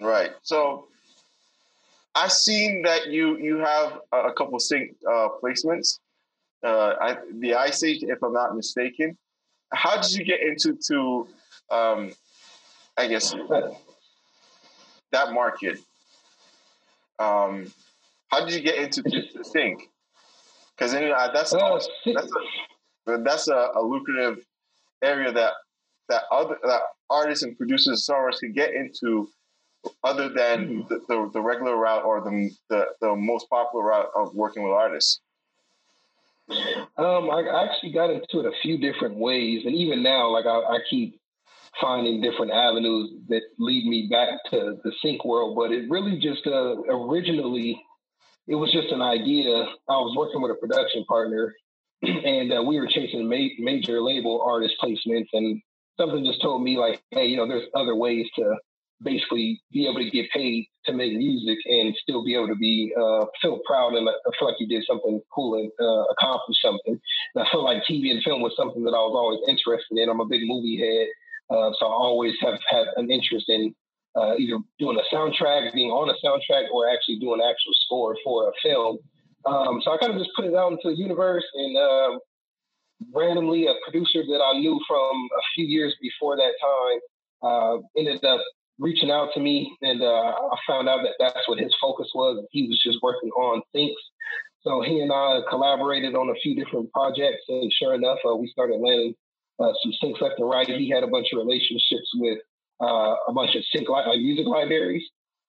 Right. 0.00 0.32
So 0.42 0.86
I've 2.14 2.32
seen 2.32 2.82
that 2.82 3.08
you 3.08 3.36
you 3.38 3.58
have 3.58 4.00
a 4.12 4.32
couple 4.32 4.58
sync 4.60 4.94
uh, 5.10 5.28
placements. 5.42 5.98
Uh, 6.62 6.94
I, 7.00 7.16
the 7.40 7.54
Ice 7.54 7.82
Age, 7.82 8.02
if 8.02 8.22
I'm 8.22 8.32
not 8.32 8.54
mistaken. 8.54 9.18
How 9.72 10.00
did 10.00 10.12
you 10.12 10.24
get 10.24 10.40
into 10.40 10.78
to 10.86 11.26
um, 11.70 12.12
I 12.96 13.08
guess 13.08 13.34
that 15.10 15.32
market. 15.32 15.78
Um, 17.18 17.72
how 18.34 18.44
did 18.44 18.54
you 18.54 18.60
get 18.60 18.76
into 18.76 19.02
the 19.02 19.44
sync? 19.44 19.82
Because 20.76 20.94
uh, 20.94 21.30
that's 21.32 21.54
uh, 21.54 21.78
that's 22.04 22.30
a, 23.06 23.18
that's 23.18 23.48
a, 23.48 23.68
a, 23.76 23.82
lucrative 23.82 24.44
area 25.02 25.30
that 25.30 25.52
that 26.08 26.22
other 26.32 26.56
that 26.64 26.80
artists 27.08 27.44
and 27.44 27.56
producers 27.56 27.86
and 28.08 28.16
songwriters 28.16 28.40
can 28.40 28.52
get 28.52 28.74
into, 28.74 29.28
other 30.02 30.28
than 30.28 30.66
mm-hmm. 30.66 30.80
the, 30.88 31.00
the, 31.06 31.30
the, 31.34 31.40
regular 31.40 31.76
route 31.76 32.04
or 32.04 32.22
the, 32.22 32.50
the 32.70 32.86
the 33.00 33.14
most 33.14 33.48
popular 33.48 33.84
route 33.84 34.08
of 34.16 34.34
working 34.34 34.64
with 34.64 34.72
artists. 34.72 35.20
Um, 36.98 37.30
I 37.30 37.64
actually 37.64 37.92
got 37.92 38.10
into 38.10 38.40
it 38.40 38.46
a 38.46 38.52
few 38.62 38.78
different 38.78 39.14
ways, 39.14 39.62
and 39.64 39.74
even 39.74 40.02
now, 40.02 40.28
like 40.28 40.44
I, 40.44 40.58
I 40.58 40.78
keep 40.90 41.20
finding 41.80 42.20
different 42.20 42.52
avenues 42.52 43.12
that 43.28 43.42
lead 43.58 43.86
me 43.86 44.08
back 44.10 44.38
to 44.50 44.76
the 44.82 44.92
sync 45.02 45.24
world. 45.24 45.56
But 45.56 45.72
it 45.72 45.88
really 45.88 46.18
just 46.18 46.46
uh, 46.46 46.82
originally, 46.88 47.80
it 48.46 48.54
was 48.54 48.72
just 48.72 48.92
an 48.92 49.02
idea. 49.02 49.48
I 49.88 49.96
was 49.96 50.14
working 50.16 50.42
with 50.42 50.50
a 50.50 50.54
production 50.54 51.04
partner, 51.06 51.54
and 52.02 52.52
uh, 52.52 52.62
we 52.62 52.78
were 52.78 52.86
chasing 52.86 53.28
ma- 53.28 53.56
major 53.58 54.00
label 54.00 54.42
artist 54.46 54.74
placements, 54.82 55.28
and 55.32 55.60
something 55.98 56.24
just 56.24 56.42
told 56.42 56.62
me 56.62 56.76
like, 56.76 57.02
hey, 57.10 57.26
you 57.26 57.36
know, 57.36 57.48
there's 57.48 57.68
other 57.74 57.94
ways 57.94 58.26
to 58.36 58.54
basically 59.02 59.60
be 59.72 59.86
able 59.86 59.98
to 59.98 60.10
get 60.10 60.30
paid 60.30 60.66
to 60.86 60.92
make 60.92 61.12
music 61.12 61.58
and 61.66 61.94
still 62.02 62.24
be 62.24 62.34
able 62.34 62.48
to 62.48 62.54
be 62.54 62.92
uh, 62.98 63.26
feel 63.42 63.60
proud 63.66 63.94
and 63.94 64.08
uh, 64.08 64.12
feel 64.38 64.48
like 64.48 64.56
you 64.60 64.68
did 64.68 64.84
something 64.86 65.20
cool 65.34 65.54
and 65.58 65.70
uh, 65.80 66.04
accomplished 66.12 66.60
something. 66.62 66.98
And 67.34 67.44
I 67.44 67.50
feel 67.50 67.64
like 67.64 67.82
TV 67.88 68.10
and 68.10 68.22
film 68.22 68.42
was 68.42 68.54
something 68.56 68.84
that 68.84 68.90
I 68.90 69.02
was 69.02 69.14
always 69.14 69.40
interested 69.48 69.98
in. 69.98 70.08
I'm 70.08 70.20
a 70.20 70.26
big 70.26 70.42
movie 70.44 70.78
head, 70.78 71.08
uh, 71.50 71.72
so 71.78 71.86
I 71.86 71.92
always 71.92 72.34
have 72.40 72.58
had 72.68 72.86
an 72.96 73.10
interest 73.10 73.46
in 73.48 73.74
uh, 74.16 74.34
either 74.38 74.58
doing 74.78 74.98
a 74.98 75.14
soundtrack, 75.14 75.72
being 75.74 75.90
on 75.90 76.10
a 76.10 76.16
soundtrack, 76.24 76.70
or 76.72 76.88
actually 76.88 77.18
doing 77.18 77.40
actual 77.40 77.72
score 77.84 78.16
for 78.24 78.48
a 78.48 78.52
film. 78.62 78.98
Um, 79.46 79.80
so 79.84 79.92
I 79.92 79.98
kind 79.98 80.12
of 80.12 80.18
just 80.18 80.30
put 80.34 80.46
it 80.46 80.54
out 80.54 80.72
into 80.72 80.90
the 80.90 80.96
universe, 80.96 81.44
and 81.54 81.76
uh, 81.76 82.18
randomly, 83.12 83.66
a 83.66 83.74
producer 83.84 84.22
that 84.22 84.42
I 84.42 84.58
knew 84.58 84.80
from 84.88 85.28
a 85.38 85.42
few 85.54 85.66
years 85.66 85.94
before 86.00 86.36
that 86.36 86.54
time 86.60 86.98
uh, 87.42 87.76
ended 87.96 88.24
up 88.24 88.40
reaching 88.78 89.10
out 89.10 89.28
to 89.34 89.40
me, 89.40 89.76
and 89.82 90.02
uh, 90.02 90.06
I 90.06 90.56
found 90.66 90.88
out 90.88 91.00
that 91.02 91.14
that's 91.18 91.46
what 91.48 91.58
his 91.58 91.74
focus 91.80 92.10
was. 92.14 92.44
He 92.50 92.66
was 92.68 92.80
just 92.82 92.98
working 93.02 93.30
on 93.30 93.62
syncs. 93.74 93.92
So 94.62 94.80
he 94.80 95.00
and 95.00 95.12
I 95.12 95.40
collaborated 95.50 96.14
on 96.14 96.30
a 96.30 96.40
few 96.42 96.56
different 96.56 96.90
projects, 96.92 97.44
and 97.48 97.70
sure 97.78 97.94
enough, 97.94 98.18
uh, 98.26 98.34
we 98.34 98.48
started 98.48 98.76
landing 98.76 99.14
uh, 99.60 99.72
some 99.82 99.92
syncs 100.02 100.20
left 100.20 100.38
and 100.38 100.48
right. 100.48 100.66
He 100.66 100.88
had 100.88 101.04
a 101.04 101.06
bunch 101.06 101.28
of 101.32 101.38
relationships 101.38 102.10
with 102.14 102.38
uh, 102.80 103.14
a 103.28 103.32
bunch 103.32 103.54
of 103.54 103.62
sync 103.72 103.88
li- 103.88 104.04
uh, 104.06 104.16
music 104.16 104.46
libraries. 104.46 105.04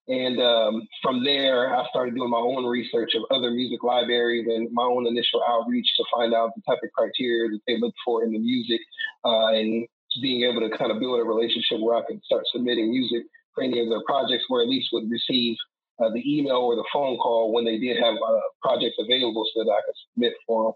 And 0.08 0.40
um, 0.40 0.88
from 1.02 1.24
there, 1.24 1.76
I 1.76 1.84
started 1.90 2.14
doing 2.14 2.30
my 2.30 2.38
own 2.38 2.66
research 2.66 3.14
of 3.16 3.24
other 3.36 3.50
music 3.50 3.82
libraries 3.84 4.46
and 4.48 4.70
my 4.72 4.84
own 4.84 5.08
initial 5.08 5.42
outreach 5.48 5.88
to 5.98 6.04
find 6.14 6.34
out 6.34 6.52
the 6.56 6.62
type 6.68 6.80
of 6.84 6.92
criteria 6.94 7.50
that 7.50 7.62
they 7.68 7.80
look 7.80 7.94
for 8.06 8.24
in 8.24 8.32
the 8.32 8.38
music 8.38 8.80
uh, 9.26 9.48
and 9.48 9.88
being 10.22 10.44
able 10.44 10.62
to 10.62 10.78
kind 10.78 10.92
of 10.92 11.00
build 11.00 11.20
a 11.20 11.24
relationship 11.24 11.80
where 11.82 11.98
I 11.98 12.04
can 12.08 12.22
start 12.24 12.44
submitting 12.54 12.92
music 12.92 13.24
for 13.56 13.64
any 13.64 13.82
of 13.82 13.90
their 13.90 14.04
projects 14.06 14.46
or 14.50 14.62
at 14.62 14.70
least 14.70 14.90
would 14.94 15.10
receive 15.10 15.58
uh, 16.00 16.10
the 16.10 16.22
email 16.26 16.58
or 16.58 16.76
the 16.76 16.86
phone 16.94 17.18
call 17.18 17.54
when 17.54 17.66
they 17.66 17.80
did 17.80 17.98
have 17.98 18.16
uh, 18.16 18.40
projects 18.62 18.98
available 19.00 19.46
so 19.56 19.64
that 19.64 19.72
I 19.72 19.82
could 19.86 19.96
submit 20.14 20.34
for 20.46 20.76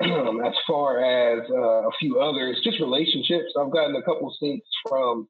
them. 0.00 0.40
As 0.46 0.54
far 0.66 1.02
as 1.02 1.40
uh, 1.50 1.88
a 1.88 1.90
few 1.98 2.20
others, 2.20 2.60
just 2.62 2.80
relationships. 2.80 3.52
I've 3.58 3.72
gotten 3.72 3.96
a 3.96 4.02
couple 4.02 4.34
things 4.40 4.62
from 4.88 5.26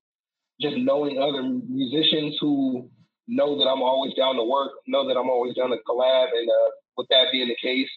just 0.60 0.76
knowing 0.78 1.18
other 1.18 1.42
musicians 1.42 2.36
who 2.40 2.88
know 3.28 3.58
that 3.58 3.68
I'm 3.68 3.82
always 3.82 4.14
down 4.14 4.36
to 4.36 4.44
work, 4.44 4.72
know 4.86 5.06
that 5.08 5.18
I'm 5.18 5.28
always 5.28 5.54
down 5.54 5.70
to 5.70 5.78
collab. 5.88 6.28
And 6.32 6.48
uh, 6.48 6.70
with 6.96 7.08
that 7.10 7.26
being 7.32 7.48
the 7.48 7.56
case, 7.62 7.88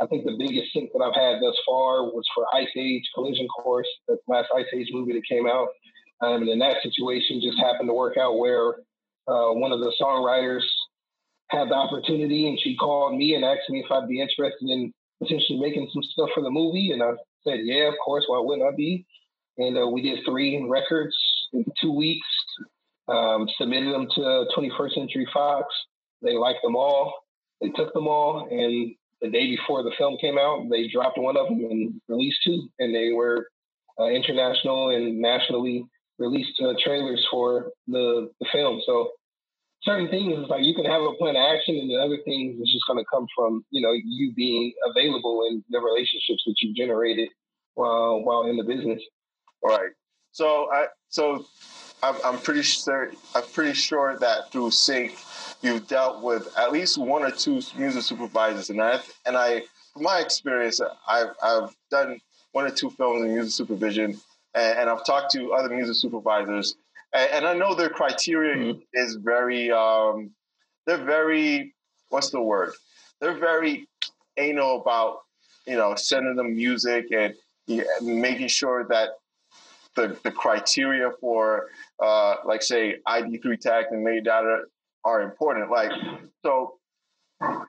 I 0.00 0.06
think 0.06 0.24
the 0.24 0.36
biggest 0.38 0.72
sync 0.72 0.90
that 0.92 1.04
I've 1.04 1.14
had 1.14 1.42
thus 1.42 1.56
far 1.66 2.04
was 2.04 2.24
for 2.34 2.46
Ice 2.56 2.72
Age 2.76 3.04
Collision 3.14 3.46
Course, 3.48 3.88
the 4.08 4.16
last 4.28 4.48
Ice 4.56 4.66
Age 4.74 4.88
movie 4.92 5.12
that 5.12 5.28
came 5.28 5.46
out. 5.46 5.68
Um, 6.22 6.42
and 6.42 6.50
in 6.50 6.58
that 6.60 6.82
situation, 6.82 7.40
just 7.42 7.58
happened 7.58 7.88
to 7.88 7.94
work 7.94 8.16
out 8.16 8.38
where 8.38 8.74
uh, 9.28 9.52
one 9.52 9.72
of 9.72 9.80
the 9.80 9.92
songwriters 10.00 10.64
had 11.48 11.68
the 11.68 11.74
opportunity, 11.74 12.48
and 12.48 12.58
she 12.60 12.76
called 12.76 13.16
me 13.16 13.34
and 13.34 13.44
asked 13.44 13.68
me 13.68 13.80
if 13.84 13.90
I'd 13.90 14.08
be 14.08 14.20
interested 14.20 14.68
in 14.68 14.92
potentially 15.22 15.58
making 15.58 15.90
some 15.92 16.02
stuff 16.02 16.30
for 16.34 16.42
the 16.42 16.50
movie. 16.50 16.92
And 16.92 17.02
I 17.02 17.12
said, 17.44 17.60
yeah, 17.64 17.88
of 17.88 17.94
course. 18.04 18.24
Why 18.26 18.40
wouldn't 18.40 18.66
I 18.66 18.74
be? 18.74 19.06
And 19.58 19.76
uh, 19.76 19.86
we 19.86 20.00
did 20.00 20.24
three 20.24 20.64
records 20.68 21.14
two 21.80 21.92
weeks, 21.92 22.26
um, 23.08 23.48
submitted 23.58 23.92
them 23.92 24.06
to 24.14 24.46
21st 24.56 24.94
Century 24.94 25.26
Fox. 25.32 25.66
They 26.22 26.34
liked 26.34 26.60
them 26.62 26.76
all. 26.76 27.12
They 27.60 27.70
took 27.70 27.92
them 27.92 28.08
all, 28.08 28.48
and 28.50 28.94
the 29.20 29.28
day 29.28 29.54
before 29.54 29.82
the 29.82 29.92
film 29.98 30.16
came 30.20 30.38
out, 30.38 30.66
they 30.70 30.88
dropped 30.88 31.18
one 31.18 31.36
of 31.36 31.48
them 31.48 31.58
and 31.70 32.00
released 32.08 32.38
two, 32.44 32.68
and 32.78 32.94
they 32.94 33.12
were 33.12 33.48
uh, 33.98 34.06
international 34.06 34.90
and 34.90 35.20
nationally 35.20 35.84
released 36.18 36.60
uh, 36.62 36.72
trailers 36.82 37.26
for 37.30 37.70
the, 37.86 38.30
the 38.40 38.46
film. 38.52 38.80
So 38.86 39.10
certain 39.82 40.08
things 40.08 40.38
is 40.38 40.48
like 40.48 40.64
you 40.64 40.74
can 40.74 40.84
have 40.84 41.02
a 41.02 41.14
plan 41.18 41.36
of 41.36 41.42
action, 41.54 41.76
and 41.76 41.90
the 41.90 41.96
other 41.96 42.18
things 42.24 42.60
is 42.60 42.72
just 42.72 42.86
going 42.86 43.02
to 43.02 43.08
come 43.12 43.26
from 43.36 43.64
you 43.70 43.82
know 43.82 43.92
you 43.92 44.32
being 44.34 44.72
available 44.90 45.46
and 45.48 45.62
the 45.70 45.80
relationships 45.80 46.42
that 46.46 46.54
you 46.62 46.74
generated 46.74 47.28
while 47.74 48.22
while 48.24 48.46
in 48.46 48.56
the 48.56 48.64
business. 48.64 49.02
Right. 49.62 49.90
So 50.32 50.70
I 50.72 50.86
so 51.08 51.44
I'm, 52.02 52.16
I'm 52.24 52.38
pretty 52.38 52.62
sure 52.62 53.12
I'm 53.34 53.44
pretty 53.52 53.74
sure 53.74 54.16
that 54.18 54.50
through 54.52 54.70
Sync 54.70 55.16
you've 55.62 55.86
dealt 55.88 56.22
with 56.22 56.56
at 56.56 56.72
least 56.72 56.98
one 56.98 57.22
or 57.22 57.30
two 57.30 57.60
music 57.76 58.02
supervisors, 58.02 58.70
and 58.70 58.80
I 58.80 59.00
and 59.26 59.36
I 59.36 59.62
from 59.92 60.04
my 60.04 60.20
experience 60.20 60.80
I've 61.08 61.30
I've 61.42 61.74
done 61.90 62.20
one 62.52 62.66
or 62.66 62.70
two 62.70 62.90
films 62.90 63.22
in 63.22 63.34
music 63.34 63.52
supervision, 63.52 64.18
and, 64.54 64.78
and 64.78 64.90
I've 64.90 65.04
talked 65.04 65.32
to 65.32 65.52
other 65.52 65.74
music 65.74 65.96
supervisors, 65.96 66.76
and, 67.12 67.30
and 67.32 67.46
I 67.46 67.54
know 67.54 67.74
their 67.74 67.90
criteria 67.90 68.56
mm-hmm. 68.56 68.80
is 68.94 69.16
very 69.16 69.70
um, 69.70 70.30
they're 70.86 71.04
very 71.04 71.74
what's 72.08 72.30
the 72.30 72.40
word? 72.40 72.72
They're 73.20 73.38
very 73.38 73.88
anal 74.36 74.80
about 74.80 75.18
you 75.66 75.76
know 75.76 75.94
sending 75.96 76.36
them 76.36 76.54
music 76.54 77.06
and 77.12 77.34
yeah, 77.66 77.84
making 78.02 78.48
sure 78.48 78.84
that 78.88 79.10
the, 79.96 80.16
the 80.22 80.30
criteria 80.30 81.10
for 81.20 81.68
uh, 82.02 82.36
like 82.44 82.62
say 82.62 82.96
ID3 83.06 83.60
tag 83.60 83.86
and 83.90 84.06
metadata 84.06 84.62
are 85.04 85.22
important. 85.22 85.70
Like 85.70 85.92
so 86.44 86.74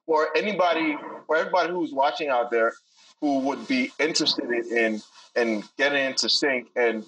for 0.05 0.35
anybody 0.35 0.97
for 1.27 1.37
everybody 1.37 1.71
who's 1.71 1.93
watching 1.93 2.29
out 2.29 2.51
there 2.51 2.73
who 3.21 3.39
would 3.39 3.67
be 3.67 3.91
interested 3.99 4.49
in 4.49 5.01
in 5.35 5.63
getting 5.77 6.05
into 6.05 6.27
sync 6.29 6.67
and 6.75 7.05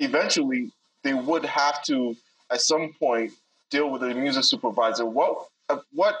eventually 0.00 0.70
they 1.04 1.14
would 1.14 1.44
have 1.44 1.82
to 1.84 2.16
at 2.50 2.60
some 2.60 2.92
point 2.98 3.32
deal 3.70 3.90
with 3.90 4.02
a 4.02 4.14
music 4.14 4.44
supervisor. 4.44 5.06
What 5.06 5.46
what 5.92 6.16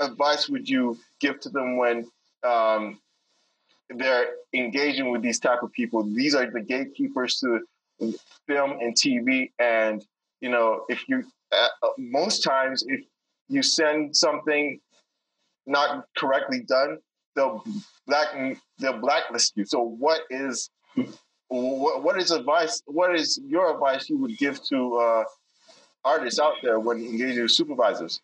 advice 0.00 0.48
would 0.48 0.68
you 0.68 0.98
give 1.20 1.40
to 1.40 1.50
them 1.50 1.76
when 1.76 2.06
um, 2.44 3.00
they're 3.90 4.26
engaging 4.54 5.10
with 5.10 5.22
these 5.22 5.38
type 5.38 5.62
of 5.62 5.72
people? 5.72 6.02
These 6.02 6.34
are 6.34 6.50
the 6.50 6.60
gatekeepers 6.60 7.38
to 7.40 7.60
film 8.46 8.72
and 8.80 8.94
TV. 8.94 9.50
And, 9.58 10.04
you 10.40 10.50
know, 10.50 10.84
if 10.88 11.08
you, 11.08 11.24
uh, 11.52 11.88
most 11.98 12.42
times, 12.42 12.84
if 12.86 13.00
you 13.48 13.62
send 13.62 14.16
something 14.16 14.80
not 15.66 16.04
correctly 16.16 16.60
done, 16.60 16.98
they'll 17.34 17.64
black 18.06 18.28
they'll 18.78 18.98
blacklist 18.98 19.56
you. 19.56 19.64
So 19.64 19.80
what 19.80 20.22
is 20.30 20.70
what, 21.48 22.02
what 22.02 22.18
is 22.18 22.30
advice? 22.30 22.82
What 22.86 23.14
is 23.14 23.40
your 23.46 23.72
advice 23.72 24.08
you 24.08 24.18
would 24.18 24.36
give 24.38 24.62
to 24.64 24.96
uh, 24.96 25.24
artists 26.04 26.40
out 26.40 26.54
there 26.62 26.80
when 26.80 26.98
engaging 26.98 27.42
with 27.42 27.52
supervisors? 27.52 28.20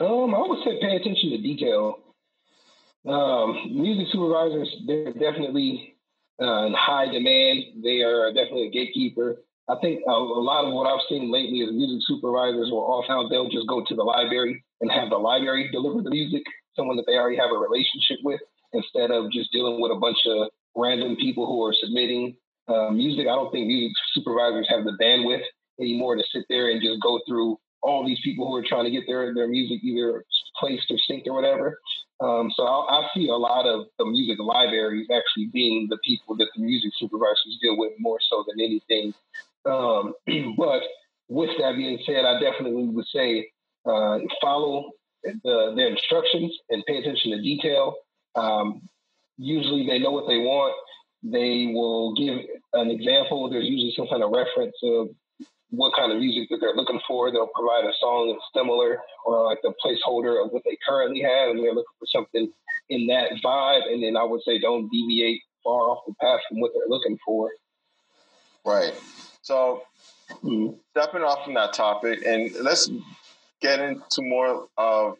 Um, 0.00 0.34
I 0.34 0.40
would 0.40 0.62
say 0.64 0.78
pay 0.80 0.96
attention 0.96 1.30
to 1.30 1.38
detail. 1.38 1.98
Um, 3.08 3.72
music 3.72 4.08
supervisors, 4.12 4.68
they're 4.86 5.12
definitely 5.12 5.96
uh, 6.40 6.66
in 6.66 6.74
high 6.74 7.06
demand. 7.06 7.82
They 7.82 8.02
are 8.02 8.32
definitely 8.32 8.68
a 8.68 8.70
gatekeeper. 8.70 9.42
I 9.68 9.76
think 9.80 10.02
a, 10.06 10.10
a, 10.10 10.42
lot 10.42 10.66
of 10.66 10.74
what 10.74 10.90
I've 10.90 11.06
seen 11.08 11.30
lately 11.30 11.60
is 11.60 11.70
music 11.72 12.02
supervisors 12.06 12.70
will 12.70 12.84
often 12.84 13.30
they'll 13.30 13.48
just 13.48 13.68
go 13.68 13.84
to 13.86 13.94
the 13.94 14.02
library 14.02 14.62
and 14.80 14.90
have 14.90 15.10
the 15.10 15.16
library 15.16 15.70
deliver 15.70 16.02
the 16.02 16.10
music, 16.10 16.42
someone 16.74 16.96
that 16.96 17.06
they 17.06 17.14
already 17.14 17.36
have 17.36 17.52
a 17.54 17.58
relationship 17.58 18.18
with, 18.24 18.40
instead 18.72 19.10
of 19.10 19.30
just 19.30 19.52
dealing 19.52 19.80
with 19.80 19.92
a 19.92 20.00
bunch 20.00 20.18
of 20.26 20.48
random 20.76 21.16
people 21.16 21.46
who 21.46 21.64
are 21.64 21.74
submitting 21.74 22.36
uh, 22.68 22.90
music. 22.90 23.26
I 23.26 23.34
don't 23.34 23.50
think 23.52 23.66
music 23.66 23.92
supervisors 24.12 24.66
have 24.68 24.84
the 24.84 24.96
bandwidth 25.00 25.42
anymore 25.80 26.16
to 26.16 26.24
sit 26.32 26.44
there 26.48 26.70
and 26.70 26.82
just 26.82 27.00
go 27.02 27.20
through 27.26 27.56
all 27.82 28.04
these 28.04 28.20
people 28.22 28.46
who 28.46 28.56
are 28.56 28.66
trying 28.66 28.84
to 28.84 28.90
get 28.90 29.04
their 29.06 29.32
their 29.34 29.48
music 29.48 29.82
either 29.82 30.24
placed 30.58 30.90
or 30.90 30.98
synced 31.10 31.26
or 31.26 31.34
whatever. 31.34 31.78
Um, 32.20 32.50
so 32.54 32.64
I, 32.64 33.00
I, 33.00 33.08
see 33.14 33.28
a 33.28 33.34
lot 33.34 33.66
of 33.66 33.86
the 33.98 34.04
music 34.04 34.38
libraries 34.38 35.08
actually 35.10 35.46
being 35.54 35.86
the 35.88 35.96
people 36.04 36.36
that 36.36 36.48
the 36.54 36.62
music 36.62 36.90
supervisors 36.98 37.58
deal 37.62 37.78
with 37.78 37.92
more 37.98 38.18
so 38.28 38.44
than 38.46 38.60
anything. 38.60 39.14
Um, 39.64 40.12
but 40.58 40.82
with 41.28 41.50
that 41.58 41.76
being 41.76 41.98
said, 42.04 42.26
I 42.26 42.38
definitely 42.38 42.88
would 42.88 43.06
say 43.06 43.50
uh, 43.86 44.18
follow 44.42 44.90
the, 45.22 45.72
their 45.74 45.88
instructions 45.88 46.54
and 46.68 46.84
pay 46.86 46.98
attention 46.98 47.30
to 47.32 47.40
detail. 47.40 47.94
Um, 48.34 48.82
usually 49.38 49.86
they 49.86 49.98
know 49.98 50.10
what 50.10 50.28
they 50.28 50.38
want. 50.38 50.74
They 51.22 51.70
will 51.72 52.14
give 52.14 52.38
an 52.74 52.90
example. 52.90 53.48
There's 53.48 53.66
usually 53.66 53.94
some 53.96 54.08
kind 54.08 54.22
of 54.22 54.30
reference 54.30 54.76
of 54.82 55.08
what 55.70 55.94
kind 55.96 56.12
of 56.12 56.18
music 56.18 56.48
that 56.50 56.58
they're 56.60 56.74
looking 56.74 57.00
for. 57.06 57.30
They'll 57.30 57.50
provide 57.54 57.84
a 57.84 57.92
song 58.00 58.28
that's 58.32 58.44
similar 58.54 59.00
or 59.24 59.44
like 59.44 59.58
the 59.62 59.72
placeholder 59.84 60.44
of 60.44 60.52
what 60.52 60.62
they 60.64 60.76
currently 60.86 61.22
have, 61.22 61.50
and 61.50 61.58
they're 61.58 61.74
looking 61.74 61.96
for 61.98 62.06
something 62.06 62.52
in 62.88 63.06
that 63.06 63.30
vibe. 63.44 63.86
And 63.86 64.02
then 64.02 64.16
I 64.16 64.24
would 64.24 64.42
say 64.42 64.58
don't 64.58 64.88
deviate 64.90 65.40
far 65.64 65.90
off 65.90 66.04
the 66.06 66.14
path 66.20 66.40
from 66.48 66.60
what 66.60 66.72
they're 66.74 66.88
looking 66.88 67.18
for. 67.24 67.50
Right. 68.64 68.94
So, 69.42 69.82
mm-hmm. 70.44 70.74
stepping 70.90 71.22
off 71.22 71.44
from 71.44 71.54
that 71.54 71.72
topic, 71.72 72.24
and 72.26 72.52
let's 72.60 72.90
get 73.60 73.80
into 73.80 74.22
more 74.22 74.68
of 74.76 75.16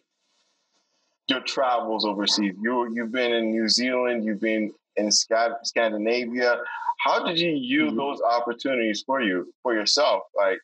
your 1.28 1.40
travels 1.40 2.04
overseas. 2.04 2.54
You 2.60 2.92
you've 2.92 3.12
been 3.12 3.32
in 3.32 3.50
New 3.50 3.68
Zealand, 3.68 4.24
you've 4.24 4.40
been 4.40 4.72
in 5.00 5.10
Scandinavia. 5.10 6.56
How 7.00 7.24
did 7.24 7.38
you 7.38 7.50
use 7.50 7.88
mm-hmm. 7.88 7.98
those 7.98 8.20
opportunities 8.20 9.02
for 9.06 9.20
you 9.20 9.52
for 9.62 9.74
yourself? 9.74 10.24
Like 10.36 10.58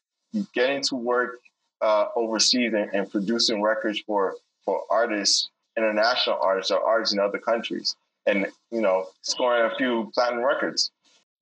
getting 0.54 0.82
to 0.82 0.96
work 0.96 1.38
uh, 1.80 2.06
overseas 2.16 2.72
and, 2.74 2.90
and, 2.94 3.10
producing 3.10 3.62
records 3.62 4.00
for 4.06 4.36
for 4.64 4.82
artists, 4.90 5.50
international 5.76 6.38
artists 6.40 6.70
or 6.70 6.80
artists 6.80 7.14
in 7.14 7.20
other 7.20 7.38
countries, 7.38 7.96
and 8.26 8.46
you 8.70 8.80
know 8.80 9.06
scoring 9.22 9.70
a 9.70 9.76
few 9.76 10.10
platinum 10.14 10.44
records. 10.44 10.90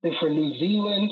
And 0.02 0.14
for 0.18 0.28
New 0.28 0.59
Zealand, 0.59 1.11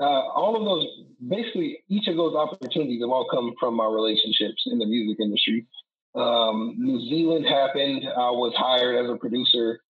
uh, 0.00 0.04
all 0.04 0.56
of 0.56 0.64
those 0.64 0.86
basically 1.28 1.82
each 1.88 2.08
of 2.08 2.16
those 2.16 2.34
opportunities 2.34 3.00
have 3.00 3.10
all 3.10 3.28
come 3.30 3.54
from 3.58 3.74
my 3.74 3.86
relationships 3.86 4.64
in 4.66 4.78
the 4.78 4.86
music 4.86 5.18
industry. 5.20 5.66
Um, 6.14 6.74
New 6.78 7.00
Zealand 7.08 7.46
happened. 7.46 8.04
I 8.06 8.30
was 8.30 8.54
hired 8.56 9.04
as 9.04 9.10
a 9.10 9.16
producer 9.16 9.80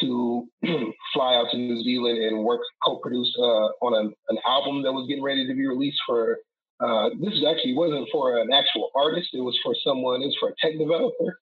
to 0.00 0.46
fly 1.12 1.34
out 1.34 1.46
to 1.50 1.56
New 1.56 1.82
Zealand 1.82 2.22
and 2.22 2.44
work 2.44 2.60
co-produce 2.84 3.34
uh, 3.38 3.68
on 3.84 3.94
an, 3.94 4.14
an, 4.28 4.38
album 4.46 4.82
that 4.82 4.92
was 4.92 5.06
getting 5.08 5.22
ready 5.22 5.46
to 5.46 5.54
be 5.54 5.66
released 5.66 6.00
for. 6.06 6.38
Uh, 6.78 7.08
this 7.20 7.32
actually 7.48 7.74
wasn't 7.74 8.06
for 8.12 8.38
an 8.38 8.52
actual 8.52 8.90
artist; 8.94 9.28
it 9.32 9.40
was 9.40 9.58
for 9.62 9.74
someone. 9.82 10.22
It 10.22 10.26
was 10.26 10.36
for 10.38 10.50
a 10.50 10.54
tech 10.60 10.78
developer. 10.78 11.40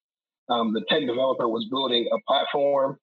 Um, 0.49 0.73
the 0.73 0.85
tech 0.89 1.07
developer 1.07 1.49
was 1.49 1.67
building 1.71 2.09
a 2.13 2.19
platform, 2.29 2.99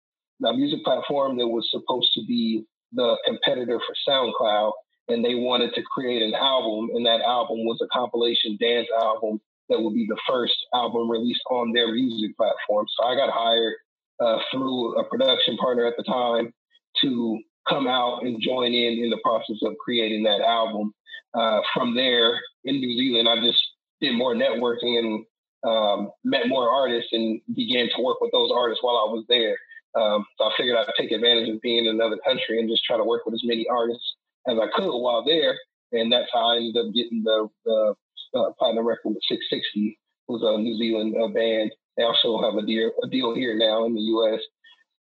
a 0.46 0.54
music 0.54 0.84
platform 0.84 1.38
that 1.38 1.48
was 1.48 1.68
supposed 1.72 2.14
to 2.14 2.26
be 2.26 2.64
the 2.94 3.18
competitor 3.26 3.80
for 3.80 3.96
SoundCloud, 4.08 4.72
and 5.10 5.26
they 5.26 5.36
wanted 5.36 5.74
to 5.76 5.82
create 5.84 6.22
an 6.22 6.34
album, 6.36 6.90
and 6.96 7.06
that 7.06 7.22
album 7.22 7.66
was 7.66 7.80
a 7.82 7.88
compilation 7.92 8.58
dance 8.62 8.88
album 9.02 9.42
that 9.70 9.82
would 9.82 9.94
be 9.94 10.06
the 10.08 10.20
first 10.28 10.56
album 10.74 11.10
released 11.10 11.42
on 11.50 11.72
their 11.72 11.92
music 11.92 12.36
platform. 12.38 12.86
So 12.96 13.08
I 13.08 13.16
got 13.16 13.32
hired 13.32 13.76
uh, 14.22 14.38
through 14.52 15.00
a 15.00 15.04
production 15.06 15.58
partner 15.58 15.86
at 15.86 15.96
the 15.98 16.04
time 16.04 16.54
to 17.02 17.40
come 17.68 17.88
out 17.88 18.24
and 18.24 18.42
join 18.42 18.74
in 18.74 19.04
in 19.04 19.10
the 19.10 19.20
process 19.24 19.58
of 19.64 19.74
creating 19.84 20.24
that 20.24 20.42
album. 20.42 20.94
Uh, 21.34 21.62
from 21.74 21.96
there 21.96 22.40
in 22.66 22.76
New 22.76 22.98
Zealand, 22.98 23.28
I 23.28 23.44
just 23.46 23.62
did 24.02 24.14
more 24.16 24.36
networking 24.36 25.00
and 25.00 25.26
um, 25.64 26.12
met 26.24 26.48
more 26.48 26.70
artists 26.70 27.10
and 27.14 27.40
began 27.56 27.88
to 27.96 28.04
work 28.04 28.20
with 28.20 28.32
those 28.32 28.52
artists 28.54 28.84
while 28.84 28.96
I 28.98 29.12
was 29.12 29.26
there. 29.30 29.58
Um, 29.96 30.26
so 30.38 30.46
I 30.46 30.52
figured 30.58 30.78
I'd 30.78 30.92
take 30.98 31.12
advantage 31.12 31.50
of 31.50 31.62
being 31.62 31.86
in 31.86 31.96
another 31.96 32.18
country 32.26 32.60
and 32.60 32.70
just 32.70 32.84
try 32.84 32.98
to 32.98 33.04
work 33.04 33.26
with 33.26 33.36
as 33.36 33.44
many 33.44 33.66
artists 33.70 34.16
as 34.48 34.58
I 34.58 34.68
could 34.76 34.90
while 34.90 35.24
there. 35.26 35.58
And 35.92 36.12
that's 36.12 36.30
how 36.34 36.52
I 36.52 36.56
ended 36.58 36.78
up 36.78 36.94
getting 36.94 37.24
the, 37.24 37.48
the 37.66 37.96
uh, 38.34 38.52
platinum 38.58 38.88
record 38.88 39.14
with 39.16 39.24
Six60, 39.30 39.98
who's 40.28 40.42
a 40.44 40.58
New 40.58 40.78
Zealand 40.78 41.16
uh, 41.22 41.28
band. 41.28 41.72
They 41.98 42.04
also 42.04 42.42
have 42.42 42.56
a 42.56 42.66
deal, 42.66 42.92
a 43.04 43.08
deal 43.08 43.36
here 43.36 43.58
now 43.58 43.86
in 43.86 43.94
the 43.94 44.02
U.S. 44.02 44.40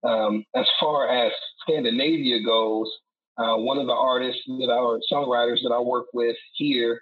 Um, 0.05 0.45
as 0.55 0.67
far 0.79 1.09
as 1.09 1.33
Scandinavia 1.63 2.45
goes, 2.45 2.91
uh, 3.39 3.57
one 3.57 3.79
of 3.79 3.87
the 3.87 3.93
artists 3.93 4.43
that 4.47 4.71
our 4.71 5.01
songwriters 5.13 5.63
that 5.63 5.73
I 5.75 5.81
work 5.81 6.07
with 6.15 6.37
here, 6.55 7.01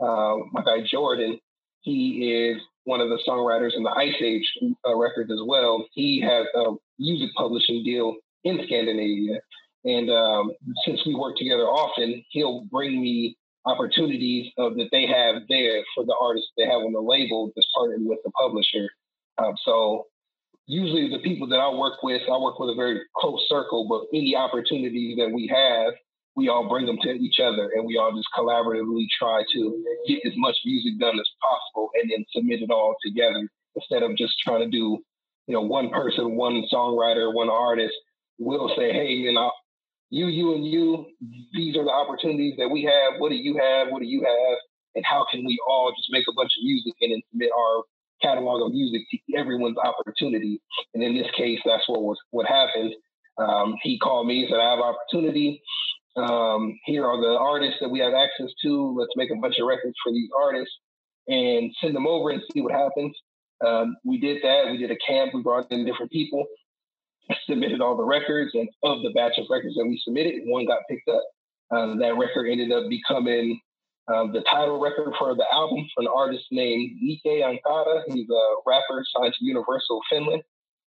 uh, 0.00 0.36
my 0.52 0.62
guy 0.64 0.78
Jordan, 0.90 1.38
he 1.80 2.32
is 2.32 2.62
one 2.84 3.00
of 3.00 3.08
the 3.08 3.18
songwriters 3.28 3.76
in 3.76 3.82
the 3.82 3.90
Ice 3.90 4.14
Age 4.22 4.50
uh, 4.86 4.96
records 4.96 5.30
as 5.30 5.40
well. 5.46 5.84
He 5.92 6.20
has 6.20 6.46
a 6.54 6.74
music 6.98 7.30
publishing 7.36 7.82
deal 7.84 8.16
in 8.44 8.60
Scandinavia. 8.64 9.40
And 9.84 10.10
um, 10.10 10.52
since 10.86 11.00
we 11.04 11.14
work 11.14 11.36
together 11.36 11.64
often, 11.64 12.24
he'll 12.30 12.64
bring 12.70 13.00
me 13.02 13.36
opportunities 13.66 14.50
of, 14.58 14.76
that 14.76 14.88
they 14.92 15.06
have 15.06 15.42
there 15.48 15.82
for 15.94 16.04
the 16.04 16.16
artists 16.20 16.50
they 16.56 16.64
have 16.64 16.82
on 16.82 16.92
the 16.92 17.00
label 17.00 17.50
that's 17.54 17.68
partnered 17.74 18.04
with 18.04 18.18
the 18.24 18.30
publisher. 18.30 18.88
Um, 19.38 19.54
so 19.64 20.06
usually 20.66 21.08
the 21.08 21.22
people 21.22 21.46
that 21.48 21.58
I 21.58 21.68
work 21.70 22.02
with, 22.02 22.22
I 22.28 22.38
work 22.38 22.58
with 22.58 22.70
a 22.70 22.74
very 22.74 23.00
close 23.16 23.44
circle, 23.48 23.86
but 23.88 24.16
any 24.16 24.36
opportunity 24.36 25.14
that 25.18 25.30
we 25.32 25.46
have, 25.48 25.94
we 26.36 26.48
all 26.48 26.68
bring 26.68 26.86
them 26.86 26.98
to 27.02 27.10
each 27.10 27.38
other 27.40 27.70
and 27.74 27.86
we 27.86 27.96
all 27.96 28.12
just 28.12 28.28
collaboratively 28.36 29.06
try 29.18 29.42
to 29.52 29.84
get 30.08 30.20
as 30.26 30.32
much 30.36 30.56
music 30.64 30.98
done 30.98 31.18
as 31.18 31.30
possible 31.40 31.90
and 31.94 32.10
then 32.10 32.24
submit 32.34 32.60
it 32.62 32.70
all 32.70 32.94
together 33.04 33.48
instead 33.76 34.02
of 34.02 34.16
just 34.16 34.34
trying 34.40 34.60
to 34.60 34.68
do, 34.68 34.98
you 35.46 35.54
know, 35.54 35.60
one 35.60 35.90
person, 35.90 36.36
one 36.36 36.64
songwriter, 36.72 37.32
one 37.32 37.50
artist. 37.50 37.94
We'll 38.38 38.74
say, 38.76 38.92
hey, 38.92 39.12
you 39.12 39.32
know, 39.32 39.52
you, 40.10 40.26
you, 40.26 40.54
and 40.54 40.66
you, 40.66 41.06
these 41.52 41.76
are 41.76 41.84
the 41.84 41.90
opportunities 41.90 42.54
that 42.58 42.68
we 42.68 42.82
have. 42.82 43.20
What 43.20 43.30
do 43.30 43.36
you 43.36 43.56
have? 43.58 43.88
What 43.90 44.00
do 44.00 44.06
you 44.06 44.22
have? 44.22 44.58
And 44.96 45.04
how 45.04 45.26
can 45.30 45.44
we 45.44 45.58
all 45.68 45.92
just 45.96 46.08
make 46.10 46.24
a 46.28 46.34
bunch 46.34 46.52
of 46.58 46.64
music 46.64 46.94
and 47.00 47.12
then 47.12 47.22
submit 47.30 47.50
our 47.56 47.82
catalog 48.24 48.66
of 48.66 48.72
music 48.72 49.02
to 49.10 49.36
everyone's 49.36 49.76
opportunity? 49.78 50.60
And 50.94 51.02
in 51.02 51.14
this 51.14 51.30
case, 51.36 51.60
that's 51.64 51.88
what 51.88 52.02
was 52.02 52.18
what 52.30 52.46
happened. 52.46 52.94
Um, 53.38 53.74
he 53.82 53.98
called 53.98 54.26
me 54.26 54.40
and 54.40 54.48
said, 54.50 54.60
I 54.60 54.70
have 54.70 54.80
opportunity. 54.80 55.60
Um, 56.16 56.78
here 56.84 57.04
are 57.04 57.20
the 57.20 57.36
artists 57.38 57.78
that 57.80 57.88
we 57.88 57.98
have 57.98 58.14
access 58.14 58.52
to. 58.62 58.96
Let's 58.98 59.12
make 59.16 59.30
a 59.30 59.36
bunch 59.36 59.58
of 59.58 59.66
records 59.66 59.96
for 60.02 60.12
these 60.12 60.30
artists 60.40 60.72
and 61.26 61.72
send 61.80 61.94
them 61.94 62.06
over 62.06 62.30
and 62.30 62.42
see 62.52 62.60
what 62.60 62.72
happens. 62.72 63.14
Um, 63.66 63.96
we 64.04 64.18
did 64.18 64.42
that. 64.42 64.70
We 64.70 64.78
did 64.78 64.90
a 64.90 64.96
camp. 65.06 65.32
We 65.34 65.42
brought 65.42 65.70
in 65.72 65.84
different 65.84 66.12
people, 66.12 66.44
submitted 67.48 67.80
all 67.80 67.96
the 67.96 68.04
records, 68.04 68.52
and 68.54 68.68
of 68.82 69.02
the 69.02 69.10
batch 69.10 69.38
of 69.38 69.46
records 69.50 69.74
that 69.76 69.86
we 69.86 70.00
submitted, 70.04 70.42
one 70.46 70.66
got 70.66 70.82
picked 70.88 71.08
up. 71.08 71.24
Um, 71.70 71.98
that 72.00 72.16
record 72.18 72.46
ended 72.48 72.70
up 72.72 72.84
becoming 72.88 73.58
um, 74.12 74.32
the 74.32 74.42
title 74.50 74.80
record 74.80 75.14
for 75.18 75.34
the 75.34 75.46
album 75.52 75.86
from 75.94 76.06
an 76.06 76.12
artist 76.14 76.44
named 76.50 76.98
Nikke 77.02 77.42
Ankara. 77.42 78.02
He's 78.08 78.28
a 78.28 78.54
rapper 78.66 79.04
signed 79.16 79.34
to 79.38 79.44
Universal 79.44 80.00
Finland. 80.10 80.42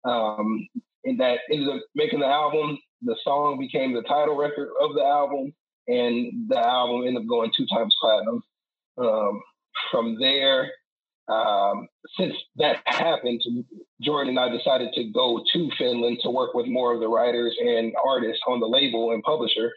Um, 0.05 0.68
and 1.05 1.18
that 1.20 1.40
ended 1.51 1.68
up 1.68 1.83
making 1.94 2.20
the 2.20 2.27
album. 2.27 2.79
The 3.03 3.16
song 3.25 3.59
became 3.59 3.94
the 3.94 4.03
title 4.03 4.37
record 4.37 4.68
of 4.81 4.94
the 4.94 5.03
album, 5.03 5.53
and 5.88 6.49
the 6.49 6.59
album 6.59 7.07
ended 7.07 7.23
up 7.23 7.29
going 7.29 7.51
two 7.57 7.66
times 7.66 7.94
platinum. 8.01 8.42
Um, 8.99 9.40
from 9.90 10.18
there, 10.20 10.70
um, 11.29 11.88
since 12.18 12.35
that 12.57 12.77
happened, 12.87 13.40
Jordan 14.03 14.37
and 14.37 14.40
I 14.40 14.55
decided 14.55 14.92
to 14.94 15.05
go 15.12 15.42
to 15.53 15.70
Finland 15.79 16.18
to 16.23 16.31
work 16.31 16.55
with 16.55 16.66
more 16.66 16.92
of 16.92 17.01
the 17.01 17.09
writers 17.09 17.57
and 17.61 17.92
artists 18.05 18.42
on 18.46 18.61
the 18.61 18.66
label 18.66 19.12
and 19.12 19.23
publisher. 19.23 19.73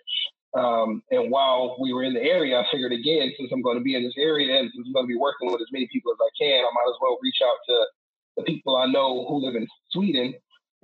Um, 0.55 1.01
and 1.09 1.31
while 1.31 1.75
we 1.79 1.93
were 1.93 2.03
in 2.03 2.13
the 2.13 2.21
area, 2.21 2.59
I 2.59 2.65
figured 2.71 2.91
again, 2.91 3.33
since 3.37 3.51
I'm 3.51 3.63
going 3.63 3.77
to 3.77 3.83
be 3.83 3.95
in 3.95 4.03
this 4.03 4.13
area 4.17 4.59
and 4.59 4.69
since 4.73 4.85
I'm 4.85 4.93
going 4.93 5.05
to 5.05 5.13
be 5.13 5.17
working 5.17 5.51
with 5.51 5.61
as 5.61 5.71
many 5.71 5.87
people 5.91 6.11
as 6.11 6.19
I 6.21 6.29
can, 6.37 6.59
I 6.59 6.69
might 6.73 6.89
as 6.89 6.99
well 7.01 7.17
reach 7.21 7.39
out 7.43 7.57
to 7.67 7.85
the 8.37 8.43
people 8.43 8.75
I 8.75 8.85
know 8.85 9.25
who 9.27 9.43
live 9.45 9.55
in 9.55 9.67
Sweden 9.91 10.33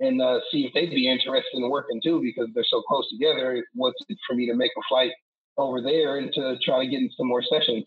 and 0.00 0.20
uh, 0.20 0.40
see 0.50 0.64
if 0.66 0.72
they'd 0.74 0.90
be 0.90 1.08
interested 1.08 1.54
in 1.56 1.70
working 1.70 2.00
too, 2.02 2.20
because 2.20 2.48
they're 2.54 2.64
so 2.68 2.82
close 2.82 3.08
together. 3.10 3.64
What's 3.74 3.98
it 4.08 4.18
for 4.26 4.34
me 4.34 4.46
to 4.46 4.54
make 4.54 4.72
a 4.76 4.82
flight 4.88 5.12
over 5.56 5.80
there 5.80 6.18
and 6.18 6.32
to 6.34 6.56
try 6.64 6.82
to 6.84 6.90
get 6.90 7.00
in 7.00 7.10
some 7.16 7.28
more 7.28 7.42
sessions? 7.42 7.84